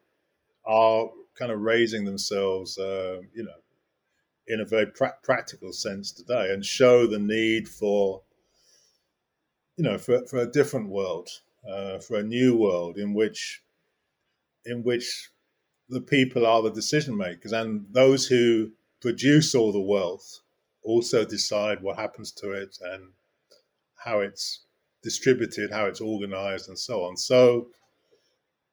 are 0.66 1.10
kind 1.36 1.52
of 1.52 1.62
raising 1.62 2.04
themselves, 2.04 2.78
uh, 2.78 3.22
you 3.34 3.44
know, 3.44 3.61
in 4.48 4.60
a 4.60 4.66
very 4.66 4.88
pra- 4.88 5.18
practical 5.24 5.72
sense 5.72 6.12
today 6.12 6.52
and 6.52 6.66
show 6.66 7.08
the 7.08 7.20
need 7.20 7.68
for 7.68 8.22
you 9.78 9.84
know 9.84 9.98
for, 9.98 10.26
for 10.28 10.40
a 10.40 10.52
different 10.52 10.90
world 10.90 11.30
uh, 11.70 12.00
for 12.00 12.18
a 12.18 12.24
new 12.24 12.56
world 12.56 12.98
in 12.98 13.14
which 13.14 13.62
in 14.66 14.84
which 14.84 15.30
the 15.90 16.02
people 16.02 16.46
are 16.46 16.62
the 16.62 16.72
decision 16.72 17.18
makers 17.18 17.52
and 17.52 17.86
those 17.92 18.28
who 18.28 18.72
produce 19.02 19.56
all 19.56 19.72
the 19.72 19.80
wealth 19.80 20.40
also 20.84 21.26
decide 21.26 21.82
what 21.82 21.98
happens 21.98 22.32
to 22.32 22.52
it 22.52 22.78
and 22.82 23.10
how 23.96 24.20
it's 24.20 24.62
distributed 25.04 25.72
how 25.72 25.86
it's 25.86 26.02
organized 26.02 26.70
and 26.70 26.78
so 26.78 27.04
on. 27.04 27.18
So 27.18 27.68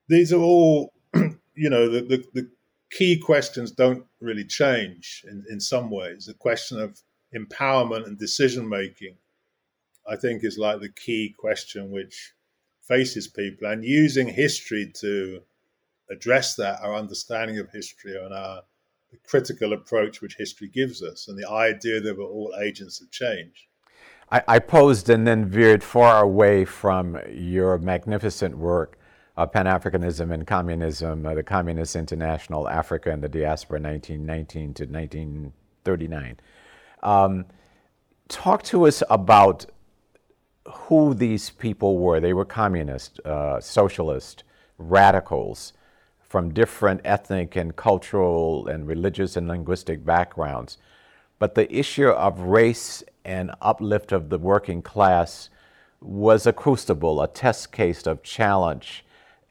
these 0.09 0.33
are 0.33 0.40
all 0.40 0.92
you 1.54 1.70
know 1.70 1.88
the, 1.88 2.02
the, 2.02 2.24
the 2.35 2.50
key 2.90 3.18
questions 3.18 3.70
don't 3.70 4.05
really 4.20 4.44
change 4.44 5.24
in, 5.29 5.44
in 5.51 5.61
some 5.61 5.90
ways. 5.90 6.27
The 6.27 6.35
question 6.35 6.81
of 6.81 7.01
empowerment 7.35 8.07
and 8.07 8.18
decision 8.18 8.68
making, 8.68 9.16
I 10.09 10.16
think, 10.16 10.44
is 10.44 10.59
like 10.59 10.81
the 10.81 10.88
key 10.88 11.35
question 11.37 11.90
which 11.90 12.33
faces 12.83 13.29
people. 13.29 13.68
And 13.68 13.85
using 13.85 14.29
history 14.29 14.90
to 15.01 15.42
address 16.11 16.55
that, 16.57 16.81
our 16.83 16.94
understanding 16.94 17.59
of 17.59 17.70
history 17.70 18.16
and 18.16 18.33
our 18.33 18.62
critical 19.24 19.72
approach 19.72 20.20
which 20.20 20.37
history 20.37 20.68
gives 20.68 21.03
us, 21.03 21.29
and 21.29 21.38
the 21.38 21.48
idea 21.48 22.01
that 22.01 22.16
we're 22.16 22.24
all 22.24 22.55
agents 22.61 23.01
of 23.01 23.11
change. 23.11 23.68
I 24.31 24.59
posed 24.59 25.09
and 25.09 25.27
then 25.27 25.46
veered 25.46 25.83
far 25.83 26.22
away 26.22 26.66
from 26.66 27.18
your 27.31 27.79
magnificent 27.79 28.59
work 28.59 28.97
uh, 29.38 29.46
Pan 29.46 29.66
Africanism 29.66 30.33
and 30.35 30.44
Communism, 30.44 31.24
uh, 31.24 31.33
the 31.33 31.44
Communist 31.44 31.94
International, 31.94 32.68
Africa 32.68 33.12
and 33.12 33.22
the 33.22 33.29
Diaspora, 33.29 33.79
1919 33.79 34.74
to 34.74 34.85
1939. 34.85 36.40
Um, 37.05 37.44
talk 38.27 38.64
to 38.64 38.85
us 38.85 39.01
about 39.09 39.66
who 40.68 41.14
these 41.14 41.51
people 41.51 41.98
were. 41.98 42.18
They 42.18 42.33
were 42.33 42.44
communist, 42.44 43.20
uh, 43.20 43.61
socialist, 43.61 44.42
radicals 44.77 45.72
from 46.18 46.53
different 46.53 47.01
ethnic 47.05 47.55
and 47.55 47.77
cultural 47.77 48.66
and 48.66 48.88
religious 48.88 49.37
and 49.37 49.46
linguistic 49.46 50.05
backgrounds. 50.05 50.79
But 51.38 51.55
the 51.55 51.72
issue 51.72 52.09
of 52.09 52.40
race 52.40 53.05
and 53.24 53.53
uplift 53.62 54.11
of 54.11 54.31
the 54.31 54.38
working 54.38 54.83
class 54.83 55.48
was 56.01 56.44
a 56.44 56.53
crucible, 56.53 57.22
a 57.22 57.29
test 57.29 57.70
case 57.70 58.05
of 58.05 58.24
challenge 58.24 59.05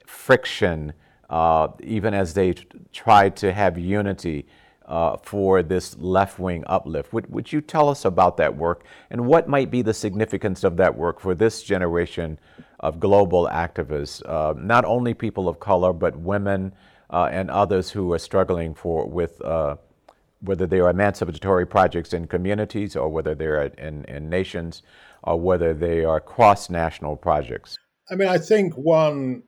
friction, 0.08 0.94
uh, 1.30 1.68
even 1.84 2.14
as 2.14 2.34
they 2.34 2.54
tried 2.92 3.36
to 3.38 3.54
have 3.54 3.78
unity 3.78 4.48
uh, 4.88 5.18
for 5.18 5.62
this 5.62 5.98
left 5.98 6.40
wing 6.40 6.64
uplift. 6.68 7.12
Would, 7.12 7.30
would 7.30 7.52
you 7.52 7.62
tell 7.62 7.90
us 7.90 8.06
about 8.06 8.38
that 8.38 8.56
work 8.56 8.86
and 9.10 9.28
what 9.28 9.48
might 9.50 9.70
be 9.70 9.82
the 9.82 9.94
significance 9.94 10.64
of 10.64 10.78
that 10.78 10.98
work 10.98 11.20
for 11.20 11.36
this 11.36 11.62
generation 11.62 12.40
of 12.80 13.00
global 13.00 13.50
activists, 13.52 14.28
uh, 14.28 14.54
not 14.58 14.86
only 14.86 15.14
people 15.14 15.50
of 15.50 15.60
color, 15.60 15.92
but 15.92 16.16
women 16.18 16.72
uh, 17.10 17.28
and 17.32 17.50
others 17.52 17.90
who 17.90 18.14
are 18.14 18.20
struggling 18.20 18.74
for 18.74 19.06
with 19.08 19.42
uh, 19.42 19.76
whether 20.42 20.66
they 20.66 20.80
are 20.80 20.90
emancipatory 20.90 21.66
projects 21.66 22.14
in 22.14 22.28
communities 22.28 22.96
or 22.96 23.10
whether 23.10 23.36
they're 23.36 23.64
in, 23.64 24.06
in 24.06 24.30
nations 24.30 24.84
or 25.24 25.40
whether 25.40 25.74
they 25.74 26.06
are 26.06 26.20
cross 26.20 26.70
national 26.70 27.16
projects? 27.18 27.78
I 28.10 28.16
mean, 28.16 28.30
I 28.30 28.38
think 28.38 28.74
one 28.76 29.44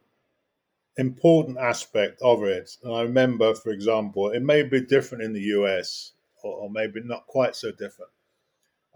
important 0.98 1.58
aspect 1.58 2.22
of 2.22 2.44
it. 2.44 2.70
And 2.84 2.94
I 2.94 3.02
remember, 3.02 3.54
for 3.56 3.72
example, 3.72 4.32
it 4.32 4.42
may 4.42 4.64
be 4.64 4.82
different 4.82 5.24
in 5.24 5.34
the 5.34 5.42
US 5.42 6.14
or, 6.44 6.54
or, 6.54 6.70
maybe 6.70 7.02
not 7.04 7.28
quite 7.28 7.56
so 7.56 7.72
different. 7.72 8.12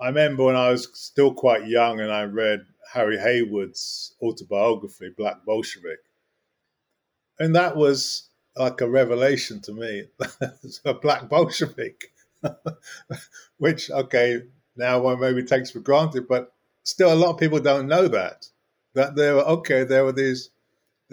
I 0.01 0.07
remember 0.07 0.45
when 0.45 0.55
I 0.55 0.69
was 0.69 0.89
still 0.93 1.33
quite 1.33 1.67
young 1.67 1.99
and 1.99 2.11
I 2.11 2.23
read 2.23 2.65
Harry 2.91 3.17
Haywood's 3.17 4.15
autobiography, 4.21 5.09
Black 5.17 5.43
Bolshevik. 5.45 5.99
And 7.39 7.55
that 7.55 7.75
was 7.75 8.29
like 8.55 8.81
a 8.81 8.89
revelation 8.89 9.61
to 9.61 9.73
me. 9.73 10.05
a 10.85 10.93
black 10.93 11.29
Bolshevik, 11.29 12.13
which 13.57 13.89
okay 13.91 14.43
now 14.75 14.99
one 14.99 15.19
maybe 15.19 15.43
takes 15.43 15.71
for 15.71 15.79
granted, 15.79 16.27
but 16.27 16.53
still 16.83 17.13
a 17.13 17.15
lot 17.15 17.31
of 17.31 17.39
people 17.39 17.59
don't 17.59 17.87
know 17.87 18.07
that 18.07 18.47
that 18.93 19.15
there 19.15 19.35
were 19.35 19.41
okay 19.41 19.83
there 19.83 20.03
were 20.03 20.11
these 20.11 20.49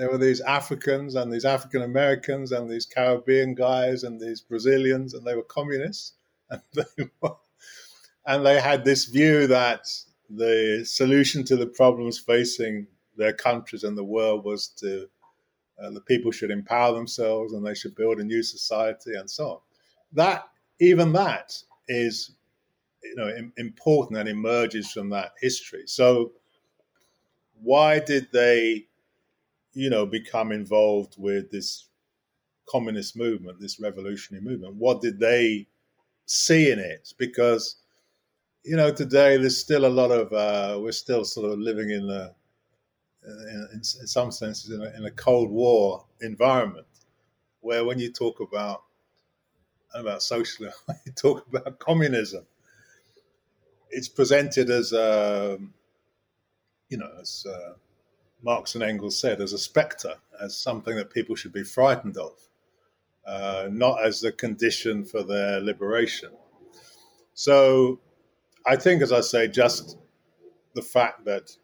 there 0.01 0.11
were 0.11 0.19
these 0.19 0.41
Africans 0.41 1.15
and 1.15 1.31
these 1.31 1.45
African 1.45 1.83
Americans 1.83 2.53
and 2.53 2.71
these 2.71 2.87
Caribbean 2.87 3.55
guys 3.55 4.03
and 4.03 4.19
these 4.19 4.41
Brazilians 4.41 5.13
and 5.15 5.27
they 5.27 5.37
were 5.37 5.43
communists 5.43 6.15
and 6.51 6.63
they 6.75 7.11
were, 7.21 7.37
and 8.27 8.45
they 8.45 8.61
had 8.61 8.85
this 8.85 9.05
view 9.05 9.47
that 9.47 9.87
the 10.31 10.85
solution 10.87 11.45
to 11.45 11.57
the 11.57 11.67
problems 11.67 12.19
facing 12.19 12.87
their 13.17 13.33
countries 13.33 13.85
and 13.85 13.99
the 13.99 14.05
world 14.05 14.45
was 14.45 14.69
to 14.69 15.07
uh, 15.83 15.91
the 15.91 16.01
people 16.01 16.31
should 16.31 16.51
empower 16.51 16.95
themselves 16.95 17.53
and 17.53 17.65
they 17.65 17.75
should 17.75 17.95
build 17.95 18.21
a 18.21 18.25
new 18.25 18.43
society 18.43 19.15
and 19.15 19.31
so 19.31 19.51
on. 19.51 19.59
That 20.13 20.45
even 20.79 21.13
that 21.13 21.57
is 21.89 22.33
you 23.03 23.17
know 23.17 23.31
important 23.57 24.19
and 24.19 24.29
emerges 24.29 24.93
from 24.93 25.11
that 25.11 25.33
history. 25.41 25.83
So 25.87 26.33
why 27.63 27.99
did 27.99 28.29
they 28.33 28.87
you 29.73 29.91
know 29.91 30.07
become 30.07 30.53
involved 30.53 31.15
with 31.19 31.51
this 31.51 31.89
communist 32.69 33.17
movement, 33.17 33.61
this 33.61 33.81
revolutionary 33.81 34.45
movement? 34.45 34.75
What 34.77 35.01
did 35.01 35.19
they 35.19 35.67
see 36.27 36.71
in 36.71 36.79
it? 36.79 37.13
Because 37.19 37.77
you 38.65 38.77
know 38.77 38.93
today 38.93 39.37
there's 39.37 39.59
still 39.59 39.87
a 39.87 39.89
lot 39.89 40.11
of 40.11 40.33
uh, 40.33 40.81
we're 40.81 40.93
still 40.93 41.25
sort 41.25 41.51
of 41.51 41.59
living 41.59 41.91
in 41.91 42.09
a 42.09 42.35
in, 43.25 43.69
in, 43.75 43.85
some 43.85 44.31
senses 44.31 44.71
in 44.71 44.83
a, 44.83 44.97
in 44.97 45.05
a 45.05 45.11
Cold 45.11 45.51
War 45.51 46.05
environment, 46.21 46.87
where 47.61 47.85
when 47.85 47.99
you 47.99 48.11
talk 48.13 48.41
about 48.41 48.85
about 49.95 50.23
socialism, 50.23 50.79
you 51.07 51.13
talk 51.13 51.47
about 51.49 51.79
communism. 51.79 52.47
It's 53.91 54.09
presented 54.09 54.71
as, 54.71 54.93
um, 54.93 55.75
you 56.89 56.99
know, 56.99 57.11
as 57.21 57.45
uh, 57.49 57.73
Marx 58.43 58.75
and 58.75 58.83
Engels 58.83 59.19
said, 59.19 59.41
as 59.41 59.53
a 59.53 59.59
specter, 59.59 60.15
as 60.41 60.57
something 60.57 60.97
that 60.97 61.11
people 61.11 61.37
should 61.37 61.53
be 61.53 61.63
frightened 61.63 62.17
of, 62.17 62.33
uh, 63.27 63.69
not 63.71 64.05
as 64.05 64.21
the 64.21 64.33
condition 64.33 65.05
for 65.05 65.23
their 65.23 65.61
liberation. 65.61 66.31
So, 67.35 68.01
I 68.67 68.77
think, 68.77 69.03
as 69.03 69.13
I 69.13 69.21
say, 69.21 69.49
just 69.49 69.99
the 70.75 70.83
fact 70.83 71.25
that 71.25 71.57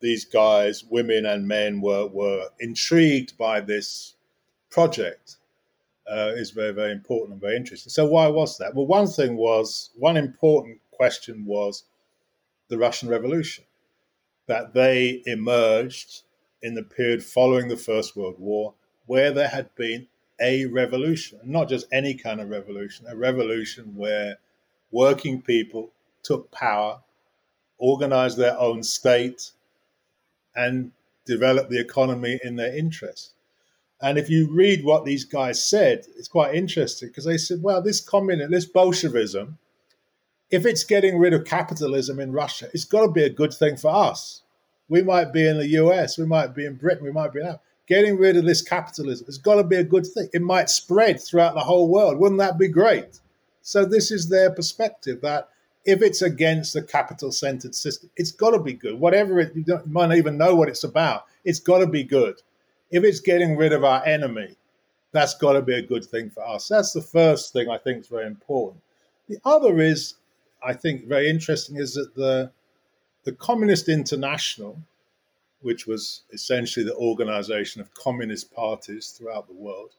these 0.00 0.24
guys, 0.24 0.84
women 0.84 1.26
and 1.26 1.46
men, 1.46 1.80
were, 1.80 2.06
were 2.06 2.48
intrigued 2.60 3.36
by 3.38 3.60
this 3.60 4.14
project 4.70 5.36
uh, 6.10 6.32
is 6.34 6.50
very, 6.50 6.72
very 6.72 6.92
important 6.92 7.32
and 7.32 7.40
very 7.40 7.56
interesting. 7.56 7.90
So, 7.90 8.06
why 8.06 8.26
was 8.28 8.58
that? 8.58 8.74
Well, 8.74 8.86
one 8.86 9.06
thing 9.06 9.36
was, 9.36 9.90
one 9.96 10.16
important 10.16 10.80
question 10.90 11.44
was 11.44 11.84
the 12.68 12.78
Russian 12.78 13.08
Revolution, 13.08 13.64
that 14.46 14.74
they 14.74 15.22
emerged 15.26 16.22
in 16.62 16.74
the 16.74 16.82
period 16.82 17.22
following 17.22 17.68
the 17.68 17.76
First 17.76 18.16
World 18.16 18.36
War, 18.38 18.74
where 19.06 19.30
there 19.32 19.48
had 19.48 19.74
been 19.74 20.06
a 20.40 20.66
revolution, 20.66 21.38
not 21.44 21.68
just 21.68 21.86
any 21.92 22.14
kind 22.14 22.40
of 22.40 22.50
revolution, 22.50 23.06
a 23.08 23.16
revolution 23.16 23.94
where 23.96 24.38
working 24.90 25.42
people 25.42 25.90
took 26.22 26.50
power, 26.50 27.00
organized 27.78 28.36
their 28.36 28.58
own 28.58 28.82
state, 28.82 29.52
and 30.54 30.92
developed 31.26 31.70
the 31.70 31.80
economy 31.80 32.38
in 32.42 32.56
their 32.56 32.76
interest. 32.76 33.32
And 34.00 34.18
if 34.18 34.28
you 34.28 34.52
read 34.52 34.84
what 34.84 35.04
these 35.04 35.24
guys 35.24 35.64
said, 35.64 36.04
it's 36.16 36.28
quite 36.28 36.54
interesting 36.54 37.08
because 37.08 37.24
they 37.24 37.38
said, 37.38 37.62
well, 37.62 37.80
this 37.80 38.00
communism, 38.00 38.50
this 38.52 38.66
Bolshevism, 38.66 39.58
if 40.50 40.64
it's 40.64 40.84
getting 40.84 41.18
rid 41.18 41.32
of 41.32 41.44
capitalism 41.44 42.20
in 42.20 42.32
Russia, 42.32 42.68
it's 42.72 42.84
got 42.84 43.02
to 43.06 43.12
be 43.12 43.24
a 43.24 43.30
good 43.30 43.52
thing 43.52 43.76
for 43.76 43.94
us. 43.94 44.42
We 44.88 45.02
might 45.02 45.32
be 45.32 45.46
in 45.46 45.58
the 45.58 45.68
US, 45.68 46.18
we 46.18 46.26
might 46.26 46.54
be 46.54 46.64
in 46.64 46.76
Britain, 46.76 47.04
we 47.04 47.12
might 47.12 47.32
be 47.32 47.42
out. 47.42 47.60
Getting 47.88 48.16
rid 48.16 48.36
of 48.36 48.44
this 48.44 48.62
capitalism, 48.62 49.26
it's 49.28 49.38
got 49.38 49.56
to 49.56 49.64
be 49.64 49.76
a 49.76 49.84
good 49.84 50.06
thing. 50.06 50.28
It 50.32 50.42
might 50.42 50.70
spread 50.70 51.20
throughout 51.20 51.54
the 51.54 51.60
whole 51.60 51.88
world. 51.88 52.18
Wouldn't 52.18 52.40
that 52.40 52.58
be 52.58 52.68
great? 52.68 53.20
So, 53.62 53.84
this 53.84 54.10
is 54.10 54.28
their 54.28 54.50
perspective 54.50 55.20
that 55.22 55.48
if 55.84 56.02
it's 56.02 56.20
against 56.22 56.72
the 56.72 56.82
capital 56.82 57.30
centered 57.30 57.74
system, 57.74 58.10
it's 58.16 58.32
got 58.32 58.50
to 58.50 58.58
be 58.60 58.72
good. 58.72 58.98
Whatever 58.98 59.38
it, 59.38 59.54
you, 59.54 59.62
don't, 59.62 59.86
you 59.86 59.92
might 59.92 60.08
not 60.08 60.18
even 60.18 60.36
know 60.36 60.54
what 60.54 60.68
it's 60.68 60.84
about, 60.84 61.26
it's 61.44 61.60
got 61.60 61.78
to 61.78 61.86
be 61.86 62.02
good. 62.02 62.42
If 62.90 63.04
it's 63.04 63.20
getting 63.20 63.56
rid 63.56 63.72
of 63.72 63.84
our 63.84 64.04
enemy, 64.04 64.56
that's 65.12 65.34
got 65.34 65.52
to 65.54 65.62
be 65.62 65.74
a 65.74 65.82
good 65.82 66.04
thing 66.04 66.30
for 66.30 66.46
us. 66.46 66.68
That's 66.68 66.92
the 66.92 67.02
first 67.02 67.52
thing 67.52 67.70
I 67.70 67.78
think 67.78 68.00
is 68.00 68.08
very 68.08 68.26
important. 68.26 68.82
The 69.28 69.38
other 69.44 69.80
is, 69.80 70.14
I 70.62 70.72
think, 70.72 71.06
very 71.06 71.28
interesting 71.28 71.76
is 71.76 71.94
that 71.94 72.14
the 72.14 72.50
the 73.24 73.32
Communist 73.32 73.88
International, 73.88 74.78
which 75.60 75.86
was 75.86 76.22
essentially 76.32 76.86
the 76.86 76.94
organization 76.94 77.80
of 77.80 77.92
communist 77.94 78.54
parties 78.54 79.08
throughout 79.08 79.48
the 79.48 79.54
world, 79.54 79.90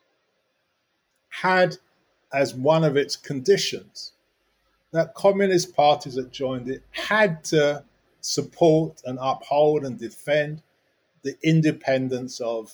had 1.30 1.78
as 2.32 2.56
one 2.56 2.86
of 2.86 2.96
its 2.96 3.18
conditions 3.18 4.14
that 4.92 5.14
communist 5.14 5.76
parties 5.76 6.16
that 6.16 6.32
joined 6.32 6.70
it 6.70 6.84
had 6.92 7.44
to 7.44 7.84
support 8.22 9.02
and 9.06 9.18
uphold 9.22 9.86
and 9.86 10.00
defend 10.00 10.62
the 11.24 11.36
independence 11.44 12.40
of 12.40 12.74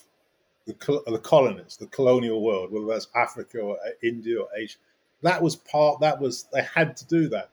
the, 0.65 0.73
the 1.07 1.19
colonists, 1.19 1.77
the 1.77 1.87
colonial 1.87 2.41
world, 2.41 2.71
whether 2.71 2.85
that's 2.85 3.07
Africa 3.15 3.59
or 3.59 3.77
India 4.01 4.39
or 4.39 4.47
Asia. 4.55 4.77
That 5.21 5.41
was 5.41 5.55
part, 5.55 5.99
that 6.01 6.19
was, 6.19 6.47
they 6.53 6.61
had 6.61 6.95
to 6.97 7.05
do 7.07 7.27
that. 7.29 7.49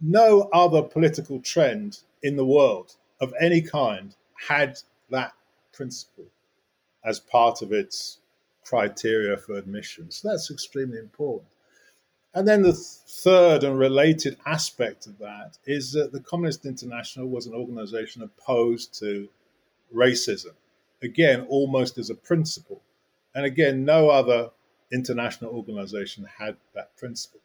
No 0.00 0.48
other 0.52 0.82
political 0.82 1.40
trend 1.40 2.00
in 2.22 2.36
the 2.36 2.44
world 2.44 2.96
of 3.20 3.32
any 3.40 3.62
kind 3.62 4.14
had 4.48 4.78
that 5.10 5.32
principle 5.72 6.26
as 7.04 7.20
part 7.20 7.62
of 7.62 7.72
its 7.72 8.18
criteria 8.64 9.36
for 9.36 9.54
admission. 9.54 10.10
So 10.10 10.28
that's 10.28 10.50
extremely 10.50 10.98
important. 10.98 11.48
And 12.34 12.46
then 12.46 12.60
the 12.60 12.74
third 12.74 13.64
and 13.64 13.78
related 13.78 14.36
aspect 14.44 15.06
of 15.06 15.18
that 15.18 15.56
is 15.64 15.92
that 15.92 16.12
the 16.12 16.20
Communist 16.20 16.66
International 16.66 17.28
was 17.28 17.46
an 17.46 17.54
organization 17.54 18.22
opposed 18.22 18.98
to 18.98 19.28
racism. 19.94 20.52
Again, 21.02 21.46
almost 21.48 21.96
as 21.96 22.10
a 22.10 22.14
principle. 22.14 22.82
And 23.34 23.46
again, 23.46 23.84
no 23.84 24.10
other 24.10 24.50
international 24.92 25.52
organization 25.52 26.26
had 26.38 26.56
that 26.74 26.94
principle. 26.96 27.40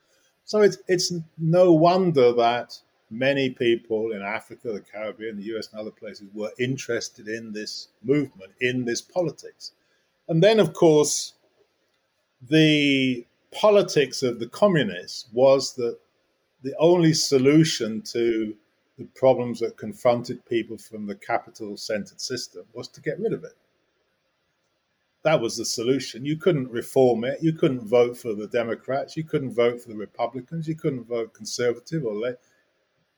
So 0.51 0.59
it's, 0.59 0.79
it's 0.89 1.13
no 1.37 1.71
wonder 1.71 2.33
that 2.33 2.77
many 3.09 3.51
people 3.51 4.11
in 4.11 4.21
Africa, 4.21 4.73
the 4.73 4.81
Caribbean, 4.81 5.37
the 5.37 5.55
US, 5.55 5.69
and 5.71 5.79
other 5.79 5.91
places 5.91 6.27
were 6.33 6.51
interested 6.59 7.29
in 7.29 7.53
this 7.53 7.87
movement, 8.03 8.51
in 8.59 8.83
this 8.83 8.99
politics. 9.01 9.71
And 10.27 10.43
then, 10.43 10.59
of 10.59 10.73
course, 10.73 11.35
the 12.49 13.25
politics 13.53 14.23
of 14.23 14.39
the 14.39 14.47
communists 14.47 15.29
was 15.31 15.73
that 15.75 15.97
the 16.63 16.75
only 16.79 17.13
solution 17.13 18.01
to 18.11 18.53
the 18.97 19.05
problems 19.15 19.61
that 19.61 19.77
confronted 19.77 20.45
people 20.45 20.77
from 20.77 21.07
the 21.07 21.15
capital 21.15 21.77
centered 21.77 22.19
system 22.19 22.65
was 22.73 22.89
to 22.89 22.99
get 22.99 23.21
rid 23.21 23.31
of 23.31 23.45
it. 23.45 23.55
That 25.23 25.39
was 25.39 25.57
the 25.57 25.65
solution. 25.65 26.25
You 26.25 26.37
couldn't 26.37 26.71
reform 26.71 27.23
it. 27.23 27.43
You 27.43 27.53
couldn't 27.53 27.87
vote 27.87 28.17
for 28.17 28.33
the 28.33 28.47
Democrats. 28.47 29.15
You 29.15 29.23
couldn't 29.23 29.53
vote 29.53 29.81
for 29.81 29.89
the 29.89 29.97
Republicans. 29.97 30.67
You 30.67 30.75
couldn't 30.75 31.07
vote 31.07 31.33
conservative 31.33 32.05
or. 32.05 32.37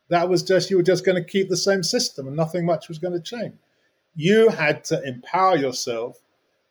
That 0.10 0.28
was 0.28 0.44
just, 0.44 0.70
you 0.70 0.78
were 0.78 0.84
just 0.84 1.06
going 1.06 1.16
to 1.16 1.30
keep 1.30 1.50
the 1.50 1.58
same 1.58 1.82
system 1.82 2.28
and 2.28 2.36
nothing 2.36 2.66
much 2.66 2.90
was 2.90 3.00
going 3.00 3.14
to 3.14 3.22
change. 3.22 3.56
You 4.16 4.50
had 4.50 4.84
to 4.86 5.02
empower 5.04 5.56
yourself 5.56 6.20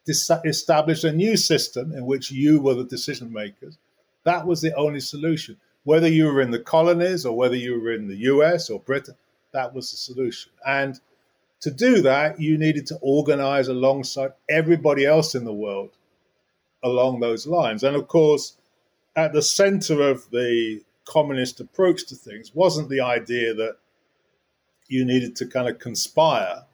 establish 0.06 1.04
a 1.04 1.12
new 1.12 1.36
system 1.36 1.92
in 1.92 2.06
which 2.06 2.30
you 2.30 2.60
were 2.60 2.74
the 2.74 2.84
decision 2.84 3.32
makers. 3.32 3.78
That 4.24 4.46
was 4.46 4.60
the 4.60 4.74
only 4.74 5.00
solution. 5.00 5.56
Whether 5.84 6.08
you 6.08 6.26
were 6.26 6.40
in 6.40 6.50
the 6.50 6.60
colonies 6.60 7.24
or 7.26 7.36
whether 7.36 7.56
you 7.56 7.80
were 7.80 7.92
in 7.92 8.08
the 8.08 8.16
US 8.16 8.70
or 8.70 8.80
Britain, 8.80 9.16
that 9.52 9.74
was 9.74 9.90
the 9.90 9.96
solution. 9.96 10.52
And 10.66 11.00
to 11.62 11.70
do 11.70 12.02
that, 12.02 12.40
you 12.40 12.58
needed 12.58 12.86
to 12.88 12.98
organize 13.00 13.68
alongside 13.68 14.32
everybody 14.48 15.06
else 15.06 15.34
in 15.34 15.44
the 15.44 15.52
world 15.52 15.90
along 16.82 17.20
those 17.20 17.46
lines. 17.46 17.84
And 17.84 17.94
of 17.94 18.08
course, 18.08 18.56
at 19.14 19.32
the 19.32 19.42
center 19.42 20.02
of 20.02 20.28
the 20.30 20.82
communist 21.04 21.60
approach 21.60 22.06
to 22.06 22.16
things 22.16 22.54
wasn't 22.54 22.88
the 22.88 23.00
idea 23.00 23.54
that 23.54 23.76
you 24.88 25.04
needed 25.04 25.36
to 25.36 25.46
kind 25.46 25.68
of 25.68 25.78
conspire, 25.78 26.64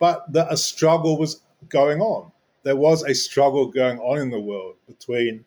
but 0.00 0.30
that 0.32 0.52
a 0.52 0.56
struggle 0.56 1.16
was 1.16 1.40
going 1.68 2.00
on. 2.00 2.32
There 2.64 2.76
was 2.76 3.04
a 3.04 3.14
struggle 3.14 3.66
going 3.66 4.00
on 4.00 4.18
in 4.18 4.30
the 4.30 4.40
world 4.40 4.76
between, 4.88 5.44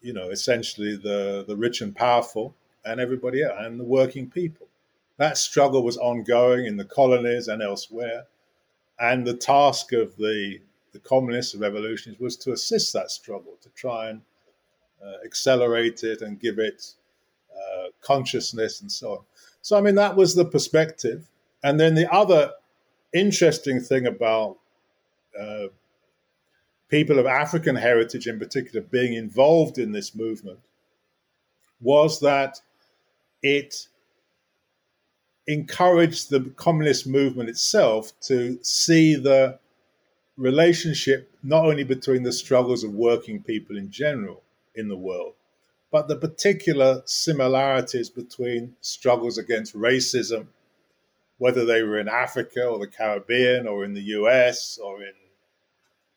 you 0.00 0.14
know, 0.14 0.30
essentially 0.30 0.96
the, 0.96 1.44
the 1.46 1.56
rich 1.56 1.82
and 1.82 1.94
powerful 1.94 2.54
and 2.86 3.00
everybody 3.00 3.42
else 3.42 3.56
and 3.58 3.78
the 3.78 3.84
working 3.84 4.30
people. 4.30 4.67
That 5.18 5.36
struggle 5.36 5.82
was 5.82 5.96
ongoing 5.96 6.66
in 6.66 6.76
the 6.76 6.84
colonies 6.84 7.48
and 7.48 7.62
elsewhere. 7.62 8.24
And 8.98 9.26
the 9.26 9.36
task 9.36 9.92
of 9.92 10.16
the 10.16 10.60
the 10.92 10.98
communists, 11.00 11.52
the 11.52 11.58
revolutionists, 11.58 12.20
was 12.20 12.36
to 12.38 12.52
assist 12.52 12.94
that 12.94 13.10
struggle, 13.10 13.58
to 13.60 13.68
try 13.70 14.08
and 14.08 14.22
uh, 15.04 15.24
accelerate 15.24 16.02
it 16.02 16.22
and 16.22 16.40
give 16.40 16.58
it 16.58 16.94
uh, 17.54 17.88
consciousness 18.00 18.80
and 18.80 18.90
so 18.90 19.12
on. 19.12 19.18
So, 19.60 19.76
I 19.76 19.82
mean, 19.82 19.96
that 19.96 20.16
was 20.16 20.34
the 20.34 20.46
perspective. 20.46 21.28
And 21.62 21.78
then 21.78 21.94
the 21.94 22.10
other 22.12 22.52
interesting 23.12 23.80
thing 23.80 24.06
about 24.06 24.56
uh, 25.38 25.66
people 26.88 27.18
of 27.18 27.26
African 27.26 27.76
heritage, 27.76 28.26
in 28.26 28.38
particular, 28.38 28.80
being 28.80 29.12
involved 29.12 29.78
in 29.78 29.92
this 29.92 30.14
movement 30.14 30.60
was 31.80 32.20
that 32.20 32.60
it 33.42 33.88
encouraged 35.48 36.28
the 36.28 36.40
communist 36.56 37.06
movement 37.06 37.48
itself 37.48 38.12
to 38.20 38.58
see 38.62 39.16
the 39.16 39.58
relationship 40.36 41.30
not 41.42 41.64
only 41.64 41.82
between 41.82 42.22
the 42.22 42.32
struggles 42.32 42.84
of 42.84 42.92
working 42.92 43.42
people 43.42 43.76
in 43.76 43.90
general 43.90 44.42
in 44.74 44.88
the 44.88 44.96
world, 44.96 45.32
but 45.90 46.06
the 46.06 46.16
particular 46.16 47.02
similarities 47.06 48.10
between 48.10 48.76
struggles 48.82 49.38
against 49.38 49.74
racism, 49.74 50.46
whether 51.38 51.64
they 51.64 51.82
were 51.82 51.98
in 51.98 52.08
Africa 52.08 52.66
or 52.66 52.78
the 52.78 52.86
Caribbean 52.86 53.66
or 53.66 53.84
in 53.84 53.94
the 53.94 54.02
US 54.02 54.78
or 54.78 55.02
in 55.02 55.14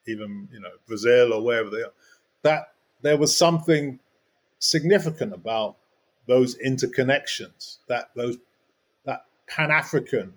even 0.08 0.50
you 0.52 0.60
know 0.60 0.72
Brazil 0.88 1.32
or 1.32 1.41
wherever 1.41 1.70
they 1.70 1.84
are, 1.84 1.94
that 2.41 2.74
there 3.02 3.17
was 3.17 3.36
something 3.36 3.98
significant 4.60 5.34
about 5.34 5.78
those 6.28 6.58
interconnections, 6.58 7.78
that 7.88 8.12
those 8.15 8.38
Pan 9.56 9.72
African, 9.72 10.34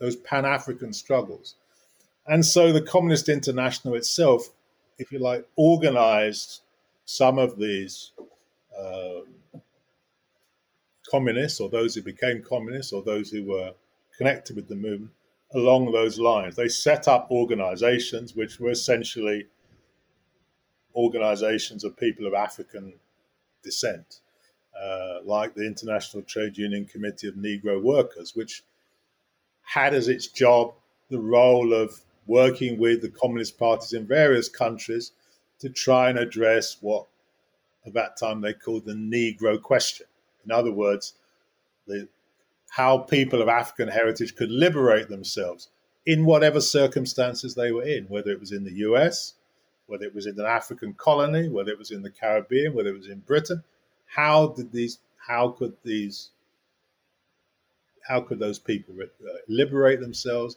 those 0.00 0.16
Pan 0.16 0.44
African 0.44 0.92
struggles, 0.92 1.54
and 2.26 2.44
so 2.44 2.72
the 2.72 2.82
Communist 2.82 3.28
International 3.28 3.94
itself, 3.94 4.48
if 4.98 5.12
you 5.12 5.18
like, 5.18 5.46
organized 5.56 6.60
some 7.04 7.38
of 7.38 7.58
these 7.58 8.12
uh, 8.78 9.20
communists 11.10 11.60
or 11.60 11.68
those 11.68 11.94
who 11.94 12.02
became 12.02 12.42
communists 12.42 12.92
or 12.92 13.02
those 13.02 13.30
who 13.30 13.44
were 13.44 13.72
connected 14.16 14.56
with 14.56 14.68
the 14.68 14.74
movement 14.74 15.12
along 15.54 15.90
those 15.90 16.18
lines. 16.18 16.56
They 16.56 16.68
set 16.68 17.08
up 17.08 17.28
organizations 17.30 18.34
which 18.34 18.60
were 18.60 18.70
essentially 18.70 19.46
organizations 20.94 21.84
of 21.84 21.96
people 21.96 22.26
of 22.26 22.34
African 22.34 22.94
descent, 23.62 24.20
uh, 24.82 25.18
like 25.24 25.54
the 25.54 25.66
International 25.66 26.22
Trade 26.22 26.56
Union 26.56 26.84
Committee 26.84 27.28
of 27.28 27.34
Negro 27.34 27.82
Workers, 27.82 28.34
which 28.34 28.62
had 29.62 29.94
as 29.94 30.08
its 30.08 30.26
job 30.26 30.74
the 31.10 31.18
role 31.18 31.72
of 31.72 32.00
working 32.26 32.78
with 32.78 33.02
the 33.02 33.08
communist 33.08 33.58
parties 33.58 33.92
in 33.92 34.06
various 34.06 34.48
countries 34.48 35.12
to 35.58 35.68
try 35.68 36.10
and 36.10 36.18
address 36.18 36.76
what 36.80 37.06
at 37.86 37.94
that 37.94 38.16
time 38.16 38.40
they 38.40 38.52
called 38.52 38.84
the 38.84 38.92
Negro 38.92 39.60
question. 39.60 40.06
In 40.44 40.52
other 40.52 40.72
words, 40.72 41.14
the, 41.86 42.08
how 42.70 42.98
people 42.98 43.42
of 43.42 43.48
African 43.48 43.88
heritage 43.88 44.36
could 44.36 44.50
liberate 44.50 45.08
themselves 45.08 45.68
in 46.06 46.24
whatever 46.24 46.60
circumstances 46.60 47.54
they 47.54 47.72
were 47.72 47.82
in, 47.82 48.04
whether 48.04 48.30
it 48.30 48.40
was 48.40 48.52
in 48.52 48.64
the 48.64 48.74
US, 48.88 49.34
whether 49.86 50.04
it 50.04 50.14
was 50.14 50.26
in 50.26 50.38
an 50.38 50.46
African 50.46 50.94
colony, 50.94 51.48
whether 51.48 51.70
it 51.70 51.78
was 51.78 51.90
in 51.90 52.02
the 52.02 52.10
Caribbean, 52.10 52.74
whether 52.74 52.90
it 52.90 52.98
was 52.98 53.08
in 53.08 53.20
Britain. 53.20 53.64
How 54.08 54.48
did 54.48 54.72
these? 54.72 54.98
How 55.26 55.50
could 55.50 55.74
these? 55.84 56.30
How 58.06 58.20
could 58.20 58.38
those 58.38 58.58
people 58.58 58.94
uh, 59.00 59.28
liberate 59.48 60.00
themselves? 60.00 60.56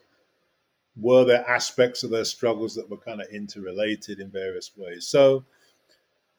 Were 0.95 1.25
there 1.25 1.47
aspects 1.49 2.03
of 2.03 2.09
their 2.09 2.25
struggles 2.25 2.75
that 2.75 2.89
were 2.89 2.97
kind 2.97 3.21
of 3.21 3.27
interrelated 3.31 4.19
in 4.19 4.29
various 4.29 4.71
ways? 4.75 5.07
So 5.07 5.45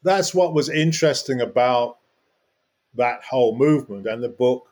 that's 0.03 0.33
what 0.33 0.53
was 0.53 0.69
interesting 0.69 1.41
about 1.41 1.97
that 2.95 3.23
whole 3.23 3.55
movement, 3.55 4.05
and 4.07 4.21
the 4.21 4.29
book 4.29 4.67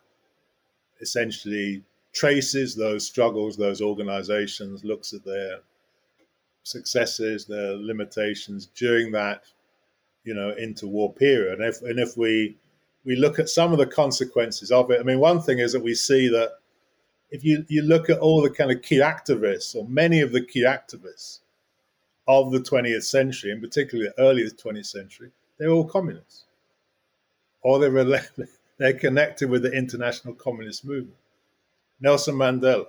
essentially 1.00 1.84
traces 2.14 2.76
those 2.76 3.06
struggles, 3.06 3.58
those 3.58 3.82
organizations, 3.82 4.84
looks 4.84 5.14
at 5.14 5.24
their 5.26 5.60
successes, 6.64 7.46
their 7.46 7.76
limitations 7.76 8.68
during 8.76 9.12
that, 9.14 9.44
you 10.24 10.34
know, 10.34 10.54
interwar 10.60 11.16
period. 11.16 11.60
And 11.60 11.68
if, 11.68 11.82
and 11.82 12.00
if 12.00 12.18
we 12.18 12.58
we 13.04 13.16
look 13.16 13.40
at 13.40 13.50
some 13.50 13.72
of 13.72 13.80
the 13.80 13.88
consequences 13.88 14.72
of 14.72 14.92
it, 14.92 15.00
I 15.00 15.04
mean, 15.04 15.20
one 15.20 15.42
thing 15.42 15.60
is 15.60 15.74
that 15.74 15.84
we 15.84 15.96
see 15.96 16.28
that 16.30 16.52
if 17.32 17.44
you, 17.44 17.66
you 17.68 17.82
look 17.82 18.10
at 18.10 18.20
all 18.20 18.42
the 18.42 18.50
kind 18.50 18.72
of 18.72 18.82
key 18.82 18.98
activists, 19.00 19.76
or 19.76 19.88
many 19.88 20.22
of 20.22 20.34
the 20.34 20.46
key 20.46 20.64
activists 20.64 21.40
of 22.28 22.52
the 22.52 22.60
20th 22.60 23.04
century, 23.04 23.52
and 23.52 23.62
particularly 23.62 24.10
the 24.10 24.22
early 24.22 24.44
20th 24.44 24.86
century, 24.86 25.32
they're 25.58 25.70
all 25.70 25.86
communists. 25.86 26.44
Or 27.64 27.80
they're, 27.80 28.22
they're 28.78 28.94
connected 28.94 29.50
with 29.50 29.64
the 29.64 29.72
international 29.72 30.34
communist 30.36 30.86
movement. 30.86 31.18
Nelson 32.00 32.36
Mandela 32.36 32.88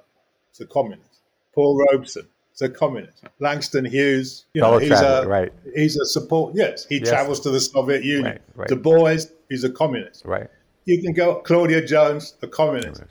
is 0.52 0.60
a 0.60 0.66
communist. 0.66 1.20
Paul 1.54 1.86
Robeson 1.90 2.28
is 2.62 2.70
a 2.70 2.72
communist. 2.72 3.24
Langston 3.38 3.84
Hughes, 3.84 4.46
you 4.54 4.60
know, 4.60 4.78
he's 4.78 4.88
travel, 4.88 5.24
a 5.24 5.26
right. 5.26 5.52
he's 5.74 5.96
a 5.96 6.06
support. 6.06 6.54
Yes, 6.54 6.86
he 6.86 6.98
yes. 6.98 7.08
travels 7.08 7.40
to 7.40 7.50
the 7.50 7.60
Soviet 7.60 8.04
Union. 8.04 8.24
Right, 8.24 8.40
right. 8.54 8.68
Du 8.68 8.76
Bois, 8.76 9.18
he's 9.48 9.64
a 9.64 9.70
communist. 9.70 10.24
Right. 10.24 10.48
You 10.84 11.02
can 11.02 11.12
go 11.12 11.36
Claudia 11.36 11.84
Jones, 11.86 12.34
a 12.42 12.46
communist. 12.46 13.02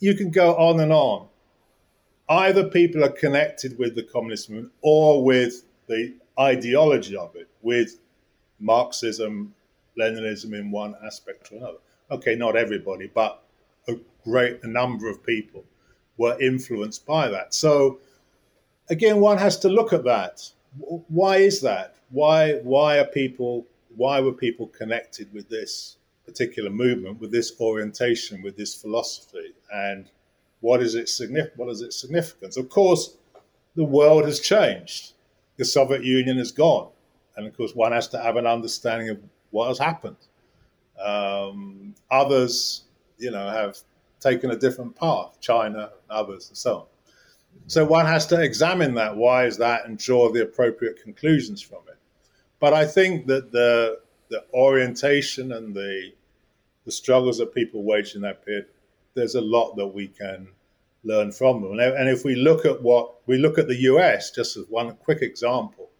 You 0.00 0.14
can 0.14 0.30
go 0.30 0.54
on 0.56 0.80
and 0.80 0.92
on. 0.92 1.28
Either 2.28 2.68
people 2.68 3.04
are 3.04 3.10
connected 3.10 3.78
with 3.78 3.94
the 3.94 4.02
communist 4.02 4.50
movement 4.50 4.72
or 4.82 5.24
with 5.24 5.64
the 5.86 6.14
ideology 6.38 7.16
of 7.16 7.34
it, 7.34 7.48
with 7.62 7.98
Marxism, 8.60 9.54
Leninism 9.98 10.52
in 10.52 10.70
one 10.70 10.94
aspect 11.04 11.50
or 11.52 11.56
another. 11.56 11.78
Okay, 12.10 12.34
not 12.34 12.54
everybody, 12.54 13.10
but 13.12 13.42
a 13.88 13.96
great 14.24 14.62
number 14.64 15.08
of 15.08 15.24
people 15.24 15.64
were 16.18 16.38
influenced 16.40 17.06
by 17.06 17.28
that. 17.28 17.54
So 17.54 18.00
again, 18.90 19.20
one 19.20 19.38
has 19.38 19.58
to 19.60 19.68
look 19.68 19.92
at 19.92 20.04
that. 20.04 20.50
Why 21.08 21.36
is 21.38 21.60
that? 21.62 21.96
Why 22.10 22.54
why 22.62 22.98
are 22.98 23.04
people 23.04 23.66
why 23.96 24.20
were 24.20 24.32
people 24.32 24.68
connected 24.68 25.32
with 25.32 25.48
this 25.48 25.96
particular 26.24 26.70
movement, 26.70 27.20
with 27.20 27.32
this 27.32 27.52
orientation, 27.60 28.42
with 28.42 28.56
this 28.56 28.74
philosophy, 28.74 29.54
and 29.72 30.10
what 30.60 30.82
is 30.82 30.94
its 30.94 31.20
what 31.56 31.68
is 31.68 31.80
its 31.80 32.00
significance? 32.00 32.56
Of 32.56 32.68
course, 32.68 33.16
the 33.74 33.84
world 33.84 34.24
has 34.24 34.40
changed. 34.40 35.12
The 35.56 35.64
Soviet 35.64 36.04
Union 36.04 36.38
is 36.38 36.52
gone, 36.52 36.90
and 37.36 37.46
of 37.46 37.56
course, 37.56 37.74
one 37.74 37.92
has 37.92 38.08
to 38.08 38.18
have 38.18 38.36
an 38.36 38.46
understanding 38.46 39.08
of 39.08 39.18
what 39.50 39.68
has 39.68 39.78
happened. 39.78 40.16
Um, 41.02 41.94
others, 42.10 42.84
you 43.18 43.30
know, 43.30 43.48
have 43.48 43.78
taken 44.20 44.50
a 44.50 44.56
different 44.56 44.96
path, 44.96 45.38
China, 45.40 45.90
others, 46.10 46.48
and 46.48 46.56
so 46.56 46.76
on. 46.76 46.86
So 47.66 47.84
one 47.84 48.06
has 48.06 48.26
to 48.28 48.40
examine 48.40 48.94
that. 48.94 49.16
Why 49.16 49.44
is 49.44 49.58
that, 49.58 49.86
and 49.86 49.98
draw 49.98 50.30
the 50.32 50.42
appropriate 50.42 51.02
conclusions 51.02 51.60
from 51.60 51.80
it. 51.88 51.98
But 52.60 52.72
I 52.72 52.86
think 52.86 53.26
that 53.26 53.52
the 53.52 54.00
the 54.30 54.44
orientation 54.52 55.52
and 55.52 55.74
the 55.74 56.12
the 56.84 56.92
struggles 56.92 57.38
that 57.38 57.54
people 57.54 57.82
waged 57.82 58.16
in 58.16 58.22
that 58.22 58.44
period, 58.44 58.66
there's 59.14 59.34
a 59.34 59.40
lot 59.40 59.76
that 59.76 59.88
we 59.88 60.08
can 60.08 60.48
learn 61.04 61.30
from 61.32 61.62
them. 61.62 61.78
And 61.78 62.08
if 62.08 62.24
we 62.24 62.34
look 62.34 62.64
at 62.64 62.82
what 62.82 63.14
we 63.26 63.36
look 63.36 63.58
at 63.58 63.68
the 63.68 63.82
US, 63.92 64.30
just 64.30 64.56
as 64.56 64.64
one 64.68 64.94
quick 64.96 65.20
example, 65.22 65.90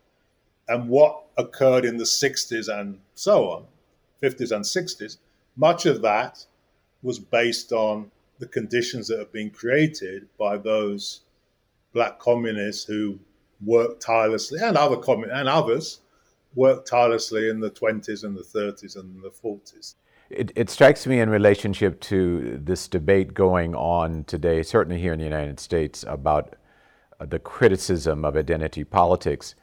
and 0.68 0.88
what 0.88 1.24
occurred 1.36 1.84
in 1.84 1.96
the 1.96 2.04
60s 2.04 2.68
and 2.68 2.98
so 3.14 3.50
on, 3.50 3.64
50s 4.22 4.50
and 4.50 4.64
60s, 4.64 5.18
much 5.56 5.86
of 5.86 6.02
that 6.02 6.44
was 7.02 7.18
based 7.18 7.72
on 7.72 8.10
the 8.38 8.46
conditions 8.46 9.08
that 9.08 9.18
have 9.18 9.32
been 9.32 9.50
created 9.50 10.28
by 10.38 10.56
those 10.56 11.20
black 11.92 12.18
communists 12.18 12.84
who 12.84 13.18
worked 13.64 14.02
tirelessly 14.02 14.60
and 14.62 14.76
other 14.76 14.96
commun- 14.96 15.30
and 15.30 15.48
others 15.48 16.00
worked 16.54 16.88
tirelessly 16.88 17.48
in 17.48 17.60
the 17.60 17.70
20s 17.70 18.24
and 18.24 18.36
the 18.36 18.42
30s 18.42 18.96
and 18.96 19.22
the 19.22 19.30
40s. 19.30 19.94
It, 20.30 20.52
it, 20.56 20.68
strikes 20.68 21.06
me 21.06 21.20
in 21.20 21.30
relationship 21.30 22.00
to 22.02 22.60
this 22.62 22.86
debate 22.86 23.32
going 23.32 23.74
on 23.74 24.24
today, 24.24 24.62
certainly 24.62 25.00
here 25.00 25.14
in 25.14 25.18
the 25.18 25.24
United 25.24 25.58
States, 25.58 26.04
about 26.06 26.54
the 27.18 27.38
criticism 27.38 28.24
of 28.24 28.36
identity 28.36 28.84
politics 28.84 29.54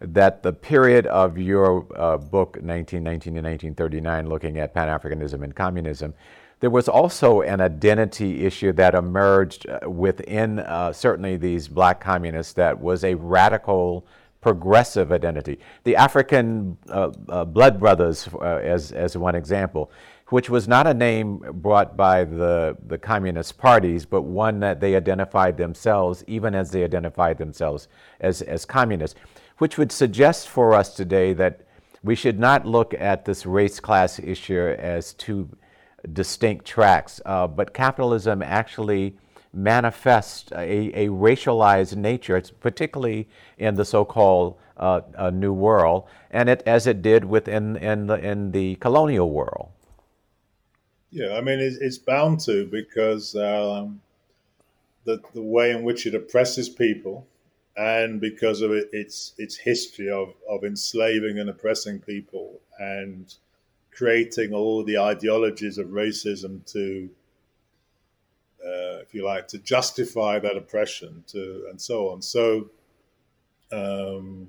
that 0.00 0.42
the 0.42 0.52
period 0.52 1.06
of 1.06 1.38
your 1.38 1.86
uh, 1.96 2.16
book, 2.16 2.56
1919 2.56 3.34
to 3.34 3.40
1939, 3.40 4.28
looking 4.28 4.58
at 4.58 4.74
Pan 4.74 4.88
Africanism 4.88 5.42
and 5.42 5.54
communism, 5.54 6.14
there 6.60 6.70
was 6.70 6.88
also 6.88 7.42
an 7.42 7.60
identity 7.60 8.44
issue 8.44 8.72
that 8.72 8.94
emerged 8.94 9.68
uh, 9.68 9.88
within 9.88 10.60
uh, 10.60 10.92
certainly 10.92 11.36
these 11.36 11.68
black 11.68 12.00
communists 12.00 12.54
that 12.54 12.80
was 12.80 13.04
a 13.04 13.14
radical 13.14 14.06
progressive 14.40 15.10
identity. 15.10 15.58
The 15.84 15.96
African 15.96 16.76
uh, 16.88 17.12
uh 17.28 17.44
Blood 17.44 17.80
Brothers, 17.80 18.28
uh, 18.34 18.60
as, 18.62 18.92
as 18.92 19.16
one 19.16 19.34
example, 19.34 19.90
which 20.28 20.48
was 20.48 20.66
not 20.66 20.86
a 20.86 20.94
name 20.94 21.38
brought 21.54 21.96
by 21.96 22.24
the, 22.24 22.76
the 22.86 22.98
communist 22.98 23.58
parties, 23.58 24.06
but 24.06 24.22
one 24.22 24.60
that 24.60 24.80
they 24.80 24.96
identified 24.96 25.56
themselves, 25.56 26.24
even 26.26 26.54
as 26.54 26.70
they 26.70 26.82
identified 26.82 27.38
themselves 27.38 27.88
as, 28.20 28.42
as 28.42 28.64
communists, 28.64 29.18
which 29.58 29.78
would 29.78 29.92
suggest 29.92 30.48
for 30.48 30.74
us 30.74 30.94
today 30.94 31.32
that 31.32 31.60
we 32.02 32.14
should 32.14 32.38
not 32.38 32.66
look 32.66 32.92
at 32.94 33.24
this 33.24 33.46
race 33.46 33.80
class 33.80 34.18
issue 34.18 34.74
as 34.78 35.14
two 35.14 35.48
distinct 36.12 36.66
tracks, 36.66 37.20
uh, 37.24 37.46
but 37.46 37.72
capitalism 37.72 38.42
actually 38.42 39.16
manifests 39.54 40.50
a, 40.52 41.06
a, 41.06 41.08
racialized 41.08 41.96
nature, 41.96 42.36
it's 42.36 42.50
particularly 42.50 43.28
in 43.56 43.74
the 43.76 43.84
so-called 43.84 44.58
uh, 44.76 45.00
uh, 45.16 45.30
New 45.30 45.52
World, 45.52 46.04
and 46.30 46.48
it, 46.48 46.62
as 46.66 46.86
it 46.86 47.00
did 47.00 47.24
within 47.24 47.76
in 47.76 48.08
the, 48.08 48.14
in 48.14 48.50
the 48.50 48.74
colonial 48.76 49.30
world. 49.30 49.70
Yeah, 51.10 51.36
I 51.36 51.40
mean, 51.40 51.60
it's, 51.60 51.76
it's 51.76 51.98
bound 51.98 52.40
to 52.40 52.66
because 52.66 53.36
um, 53.36 54.00
the, 55.04 55.22
the 55.32 55.42
way 55.42 55.70
in 55.70 55.84
which 55.84 56.06
it 56.06 56.14
oppresses 56.14 56.68
people 56.68 57.26
and 57.76 58.20
because 58.20 58.60
of 58.60 58.70
it, 58.70 58.88
its, 58.92 59.34
its 59.36 59.56
history 59.56 60.10
of, 60.10 60.34
of 60.48 60.64
enslaving 60.64 61.38
and 61.38 61.50
oppressing 61.50 61.98
people 61.98 62.60
and 62.78 63.34
creating 63.90 64.52
all 64.52 64.84
the 64.84 64.98
ideologies 64.98 65.78
of 65.78 65.88
racism 65.88 66.64
to, 66.72 67.08
uh, 68.64 68.98
if 69.02 69.12
you 69.12 69.24
like, 69.24 69.48
to 69.48 69.58
justify 69.58 70.38
that 70.38 70.56
oppression 70.56 71.24
to, 71.26 71.66
and 71.68 71.80
so 71.80 72.10
on. 72.10 72.22
So, 72.22 72.70
um, 73.72 74.48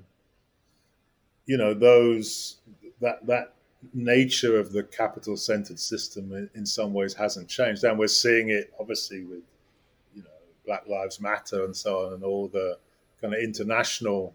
you 1.46 1.56
know, 1.56 1.74
those, 1.74 2.56
that, 3.00 3.26
that 3.26 3.54
nature 3.92 4.58
of 4.58 4.72
the 4.72 4.84
capital 4.84 5.36
centered 5.36 5.78
system 5.78 6.32
in, 6.32 6.50
in, 6.54 6.66
some 6.66 6.92
ways 6.92 7.14
hasn't 7.14 7.48
changed. 7.48 7.84
And 7.84 7.98
we're 7.98 8.06
seeing 8.08 8.50
it 8.50 8.72
obviously 8.78 9.22
with, 9.22 9.42
you 10.14 10.22
know, 10.22 10.28
Black 10.64 10.86
Lives 10.88 11.20
Matter 11.20 11.64
and 11.64 11.74
so 11.74 12.06
on, 12.06 12.14
and 12.14 12.24
all 12.24 12.48
the 12.48 12.78
kind 13.20 13.34
of 13.34 13.40
international 13.40 14.34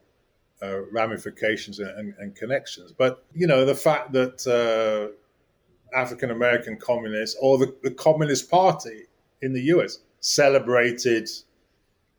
uh, 0.61 0.81
ramifications 0.91 1.79
and, 1.79 1.89
and, 1.97 2.13
and, 2.19 2.35
connections. 2.35 2.91
But, 2.91 3.23
you 3.33 3.47
know, 3.47 3.65
the 3.65 3.75
fact 3.75 4.11
that 4.13 4.45
uh, 4.47 5.15
African 5.97 6.29
American 6.31 6.77
communists 6.77 7.35
or 7.41 7.57
the, 7.57 7.75
the 7.83 7.91
Communist 7.91 8.49
Party 8.49 9.05
in 9.41 9.53
the 9.53 9.61
US 9.75 9.99
celebrated 10.19 11.29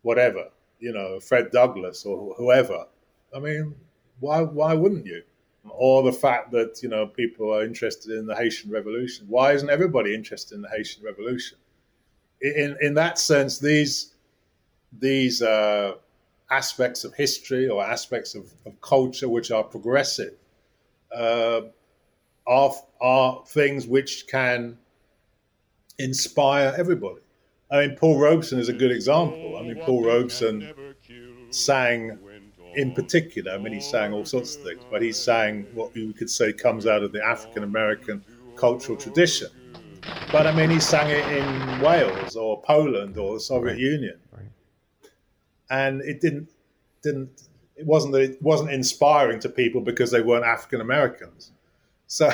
whatever, 0.03 0.49
you 0.81 0.93
know, 0.93 1.21
Fred 1.21 1.51
Douglass 1.53 2.05
or 2.05 2.35
whoever. 2.35 2.87
I 3.35 3.39
mean, 3.39 3.75
why, 4.19 4.43
why 4.43 4.75
wouldn't 4.75 5.07
you? 5.07 5.23
or 5.71 6.03
the 6.03 6.13
fact 6.13 6.51
that 6.53 6.81
you 6.83 6.89
know 6.89 7.07
people 7.07 7.55
are 7.55 7.65
interested 7.65 8.19
in 8.19 8.27
the 8.27 8.35
Haitian 8.35 8.71
Revolution. 8.71 9.27
Why 9.29 9.53
isn't 9.53 9.71
everybody 9.71 10.15
interested 10.15 10.55
in 10.57 10.63
the 10.63 10.69
Haitian 10.69 11.05
Revolution? 11.05 11.59
In 12.41 12.77
in 12.81 12.95
that 12.95 13.19
sense, 13.19 13.59
these 13.59 14.15
these 14.99 15.43
uh, 15.43 15.95
aspects 16.51 17.05
of 17.05 17.15
history 17.15 17.69
or 17.69 17.83
aspects 17.83 18.35
of, 18.35 18.53
of 18.67 18.81
culture 18.81 19.29
which 19.29 19.51
are 19.51 19.65
progressive 19.65 20.35
uh, 21.15 21.63
are 22.47 22.73
are 23.01 23.43
things 23.47 23.87
which 23.87 24.27
can 24.27 24.79
inspire 25.99 26.75
everybody. 26.77 27.21
I 27.71 27.87
mean, 27.87 27.97
Paul 27.97 28.19
Robeson 28.19 28.59
is 28.59 28.69
a 28.69 28.73
good 28.73 28.91
example. 28.91 29.57
I 29.57 29.63
mean, 29.63 29.77
Paul 29.77 30.05
Robeson 30.05 30.75
sang 31.51 32.19
in 32.75 32.93
particular, 32.93 33.53
I 33.53 33.59
mean, 33.59 33.75
he's 33.75 33.89
saying 33.89 34.13
all 34.13 34.25
sorts 34.25 34.57
of 34.57 34.63
things, 34.63 34.83
but 34.91 35.03
he's 35.03 35.19
saying 35.19 35.67
what 35.75 35.95
you 35.95 36.13
could 36.13 36.31
say 36.31 36.53
comes 36.53 36.87
out 36.87 37.03
of 37.03 37.13
the 37.13 37.25
African 37.25 37.65
American 37.65 38.25
cultural 38.57 38.97
tradition. 38.97 39.49
But 40.31 40.47
I 40.47 40.53
mean, 40.53 40.71
he 40.71 40.81
sang 40.81 41.09
it 41.11 41.27
in 41.37 41.81
Wales 41.81 42.37
or 42.37 42.61
Poland 42.63 43.17
or 43.19 43.35
the 43.35 43.41
Soviet 43.41 43.73
right. 43.73 43.81
Union, 43.81 44.19
right. 44.33 44.47
And 45.73 46.03
it 46.03 46.21
didn't 46.21 46.49
didn't 47.03 47.49
it 47.77 47.87
wasn't 47.87 48.13
that 48.13 48.23
it 48.23 48.43
wasn't 48.43 48.71
inspiring 48.71 49.41
to 49.41 49.49
people 49.49 49.81
because 49.81 50.11
they 50.11 50.21
weren't 50.21 50.45
African 50.45 50.81
Americans. 50.81 51.51
So 52.07 52.31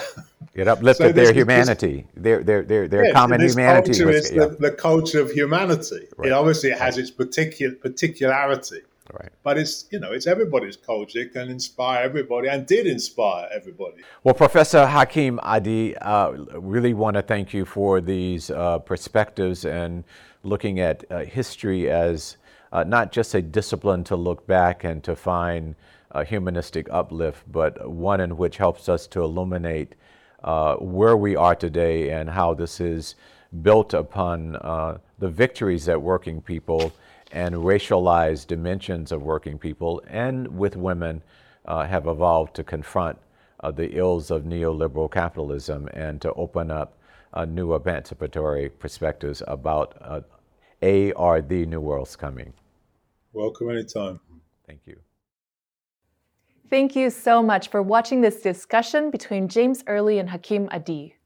it 0.54 0.66
uplifted 0.66 1.06
so 1.06 1.12
their 1.12 1.32
humanity, 1.32 2.04
this, 2.14 2.22
their 2.22 2.42
their 2.42 2.62
their 2.64 2.88
their 2.88 3.12
common 3.12 3.40
humanity. 3.40 3.92
Culture 3.92 4.06
was, 4.06 4.24
is 4.24 4.32
yeah. 4.32 4.46
the, 4.46 4.56
the, 4.56 4.70
culture 4.72 5.20
of 5.20 5.30
humanity. 5.30 6.08
Right. 6.16 6.28
It 6.28 6.32
obviously 6.32 6.70
it 6.70 6.78
has 6.78 6.98
its 6.98 7.12
particular 7.12 7.76
particularity. 7.76 8.80
Right. 9.12 9.30
But 9.44 9.56
it's 9.56 9.86
you 9.90 10.00
know 10.00 10.10
it's 10.12 10.26
everybody's 10.26 10.76
culture. 10.76 11.20
It 11.20 11.32
can 11.32 11.48
inspire 11.48 12.04
everybody 12.04 12.48
and 12.48 12.66
did 12.66 12.88
inspire 12.88 13.48
everybody. 13.54 14.02
Well, 14.24 14.34
Professor 14.34 14.84
Hakim 14.84 15.38
Adi, 15.44 15.96
uh, 15.96 16.32
really 16.56 16.92
want 16.92 17.14
to 17.14 17.22
thank 17.22 17.54
you 17.54 17.64
for 17.64 18.00
these 18.00 18.50
uh, 18.50 18.80
perspectives 18.80 19.64
and 19.64 20.02
looking 20.42 20.80
at 20.80 21.04
uh, 21.10 21.20
history 21.20 21.88
as 21.88 22.36
uh, 22.72 22.84
not 22.84 23.12
just 23.12 23.34
a 23.34 23.42
discipline 23.42 24.04
to 24.04 24.16
look 24.16 24.46
back 24.46 24.84
and 24.84 25.02
to 25.04 25.16
find 25.16 25.74
a 26.10 26.24
humanistic 26.24 26.88
uplift, 26.90 27.50
but 27.50 27.90
one 27.90 28.20
in 28.20 28.36
which 28.36 28.56
helps 28.56 28.88
us 28.88 29.06
to 29.08 29.22
illuminate 29.22 29.94
uh, 30.42 30.76
where 30.76 31.16
we 31.16 31.36
are 31.36 31.54
today 31.54 32.10
and 32.10 32.30
how 32.30 32.54
this 32.54 32.80
is 32.80 33.14
built 33.62 33.94
upon 33.94 34.56
uh, 34.56 34.98
the 35.18 35.28
victories 35.28 35.86
that 35.86 36.00
working 36.00 36.40
people 36.40 36.92
and 37.32 37.54
racialized 37.54 38.46
dimensions 38.46 39.12
of 39.12 39.22
working 39.22 39.58
people 39.58 40.02
and 40.06 40.46
with 40.58 40.76
women 40.76 41.22
uh, 41.66 41.86
have 41.86 42.06
evolved 42.06 42.54
to 42.54 42.64
confront 42.64 43.18
uh, 43.60 43.70
the 43.70 43.96
ills 43.96 44.30
of 44.30 44.44
neoliberal 44.44 45.10
capitalism 45.10 45.88
and 45.92 46.20
to 46.22 46.32
open 46.34 46.70
up 46.70 46.96
uh, 47.34 47.44
new 47.44 47.74
emancipatory 47.74 48.68
perspectives 48.68 49.42
about 49.46 49.94
a 50.82 51.12
or 51.12 51.40
the 51.40 51.66
new 51.66 51.80
world's 51.80 52.16
coming. 52.16 52.52
Welcome 53.32 53.70
anytime. 53.70 54.20
Thank 54.66 54.80
you. 54.86 54.98
Thank 56.70 56.94
you 56.94 57.10
so 57.10 57.42
much 57.42 57.68
for 57.68 57.82
watching 57.82 58.20
this 58.20 58.42
discussion 58.42 59.10
between 59.10 59.48
James 59.48 59.82
Early 59.86 60.18
and 60.18 60.28
Hakim 60.28 60.68
Adi. 60.70 61.16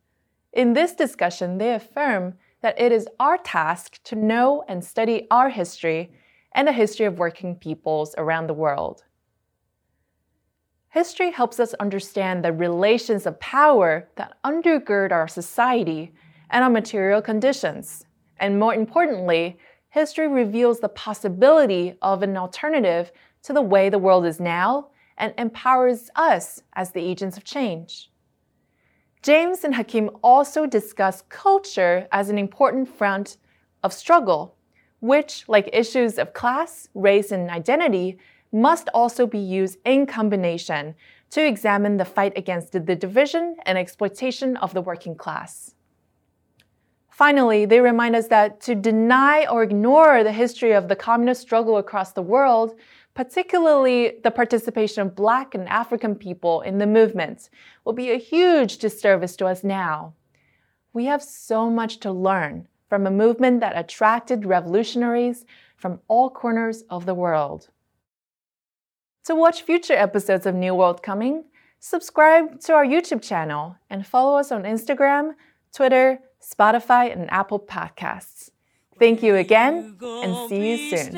In 0.53 0.73
this 0.73 0.95
discussion, 0.95 1.59
they 1.59 1.75
affirm 1.75 2.35
that 2.61 2.81
it 2.81 2.93
is 2.93 3.09
our 3.19 3.39
task 3.39 4.01
to 4.05 4.15
know 4.15 4.63
and 4.69 4.85
study 4.85 5.27
our 5.31 5.51
history 5.51 6.13
and 6.53 6.69
the 6.69 6.73
history 6.73 7.07
of 7.07 7.19
working 7.19 7.57
peoples 7.57 8.15
around 8.19 8.47
the 8.47 8.55
world. 8.55 9.03
History 10.91 11.31
helps 11.31 11.59
us 11.59 11.75
understand 11.75 12.45
the 12.45 12.53
relations 12.53 13.27
of 13.27 13.41
power 13.41 14.09
that 14.17 14.37
undergird 14.45 15.11
our 15.11 15.27
society 15.27 16.13
and 16.51 16.63
our 16.63 16.71
material 16.71 17.23
conditions. 17.23 18.05
And 18.43 18.59
more 18.59 18.75
importantly, 18.75 19.57
history 19.91 20.27
reveals 20.27 20.81
the 20.81 20.89
possibility 20.89 21.95
of 22.03 22.25
an 22.25 22.37
alternative 22.37 23.13
to 23.45 23.53
the 23.53 23.63
way 23.63 23.89
the 23.89 24.01
world 24.01 24.27
is 24.27 24.41
now 24.41 24.89
and 25.17 25.33
empowers 25.39 26.11
us 26.17 26.61
as 26.75 26.91
the 26.91 27.01
agents 27.01 27.37
of 27.37 27.45
change. 27.45 28.11
James 29.23 29.63
and 29.63 29.77
Hakim 29.77 30.11
also 30.25 30.67
discuss 30.67 31.23
culture 31.29 32.09
as 32.11 32.31
an 32.31 32.37
important 32.37 32.89
front 32.89 33.37
of 33.85 33.93
struggle, 33.93 34.57
which, 34.99 35.49
like 35.49 35.71
issues 35.73 36.19
of 36.19 36.33
class, 36.33 36.89
race, 36.95 37.31
and 37.31 37.49
identity, 37.49 38.19
must 38.51 38.89
also 38.93 39.25
be 39.25 39.39
used 39.39 39.79
in 39.85 40.05
combination 40.05 40.97
to 41.31 41.47
examine 41.47 41.97
the 41.97 42.05
fight 42.05 42.33
against 42.37 42.73
the 42.73 42.81
division 42.81 43.55
and 43.67 43.79
exploitation 43.79 44.57
of 44.57 44.75
the 44.75 44.83
working 44.83 45.15
class. 45.15 45.77
Finally, 47.13 47.67
they 47.67 47.81
remind 47.81 48.17
us 48.17 48.29
that 48.29 48.61
to 48.61 48.75
deny 48.75 49.47
or 49.47 49.63
ignore 49.63 50.25
the 50.25 50.33
history 50.33 50.73
of 50.73 50.89
the 50.89 50.97
communist 50.97 51.43
struggle 51.43 51.77
across 51.77 52.13
the 52.13 52.23
world 52.23 52.75
particularly 53.15 54.19
the 54.23 54.31
participation 54.31 55.03
of 55.03 55.15
Black 55.15 55.55
and 55.55 55.69
African 55.69 56.15
people 56.15 56.63
in 56.63 56.79
the 56.79 56.87
movement, 56.87 57.51
will 57.85 57.93
be 57.93 58.11
a 58.11 58.19
huge 58.19 58.79
disservice 58.79 59.37
to 59.37 59.47
us 59.47 59.63
now. 59.63 60.15
We 60.93 61.07
have 61.07 61.23
so 61.23 61.71
much 61.71 61.99
to 62.01 62.13
learn 62.13 62.69
from 62.89 63.07
a 63.07 63.11
movement 63.11 63.61
that 63.61 63.77
attracted 63.77 64.47
revolutionaries 64.47 65.45
from 65.77 66.01
all 66.09 66.31
corners 66.31 66.85
of 66.91 67.07
the 67.07 67.15
world. 67.15 67.69
To 69.25 69.35
watch 69.35 69.63
future 69.63 69.95
episodes 69.95 70.47
of 70.47 70.55
New 70.55 70.75
World 70.75 71.03
Coming, 71.03 71.45
subscribe 71.81 72.61
to 72.61 72.75
our 72.75 72.85
YouTube 72.85 73.23
channel 73.23 73.77
and 73.89 74.07
follow 74.07 74.39
us 74.39 74.51
on 74.53 74.65
Instagram, 74.65 75.35
Twitter, 75.75 76.19
Spotify, 76.43 77.13
and 77.13 77.31
Apple 77.31 77.61
Podcasts. 77.61 78.51
Thank 78.99 79.23
you 79.23 79.37
again 79.37 79.97
and 80.01 80.49
see 80.49 80.71
you 80.71 80.97
soon. 80.97 81.15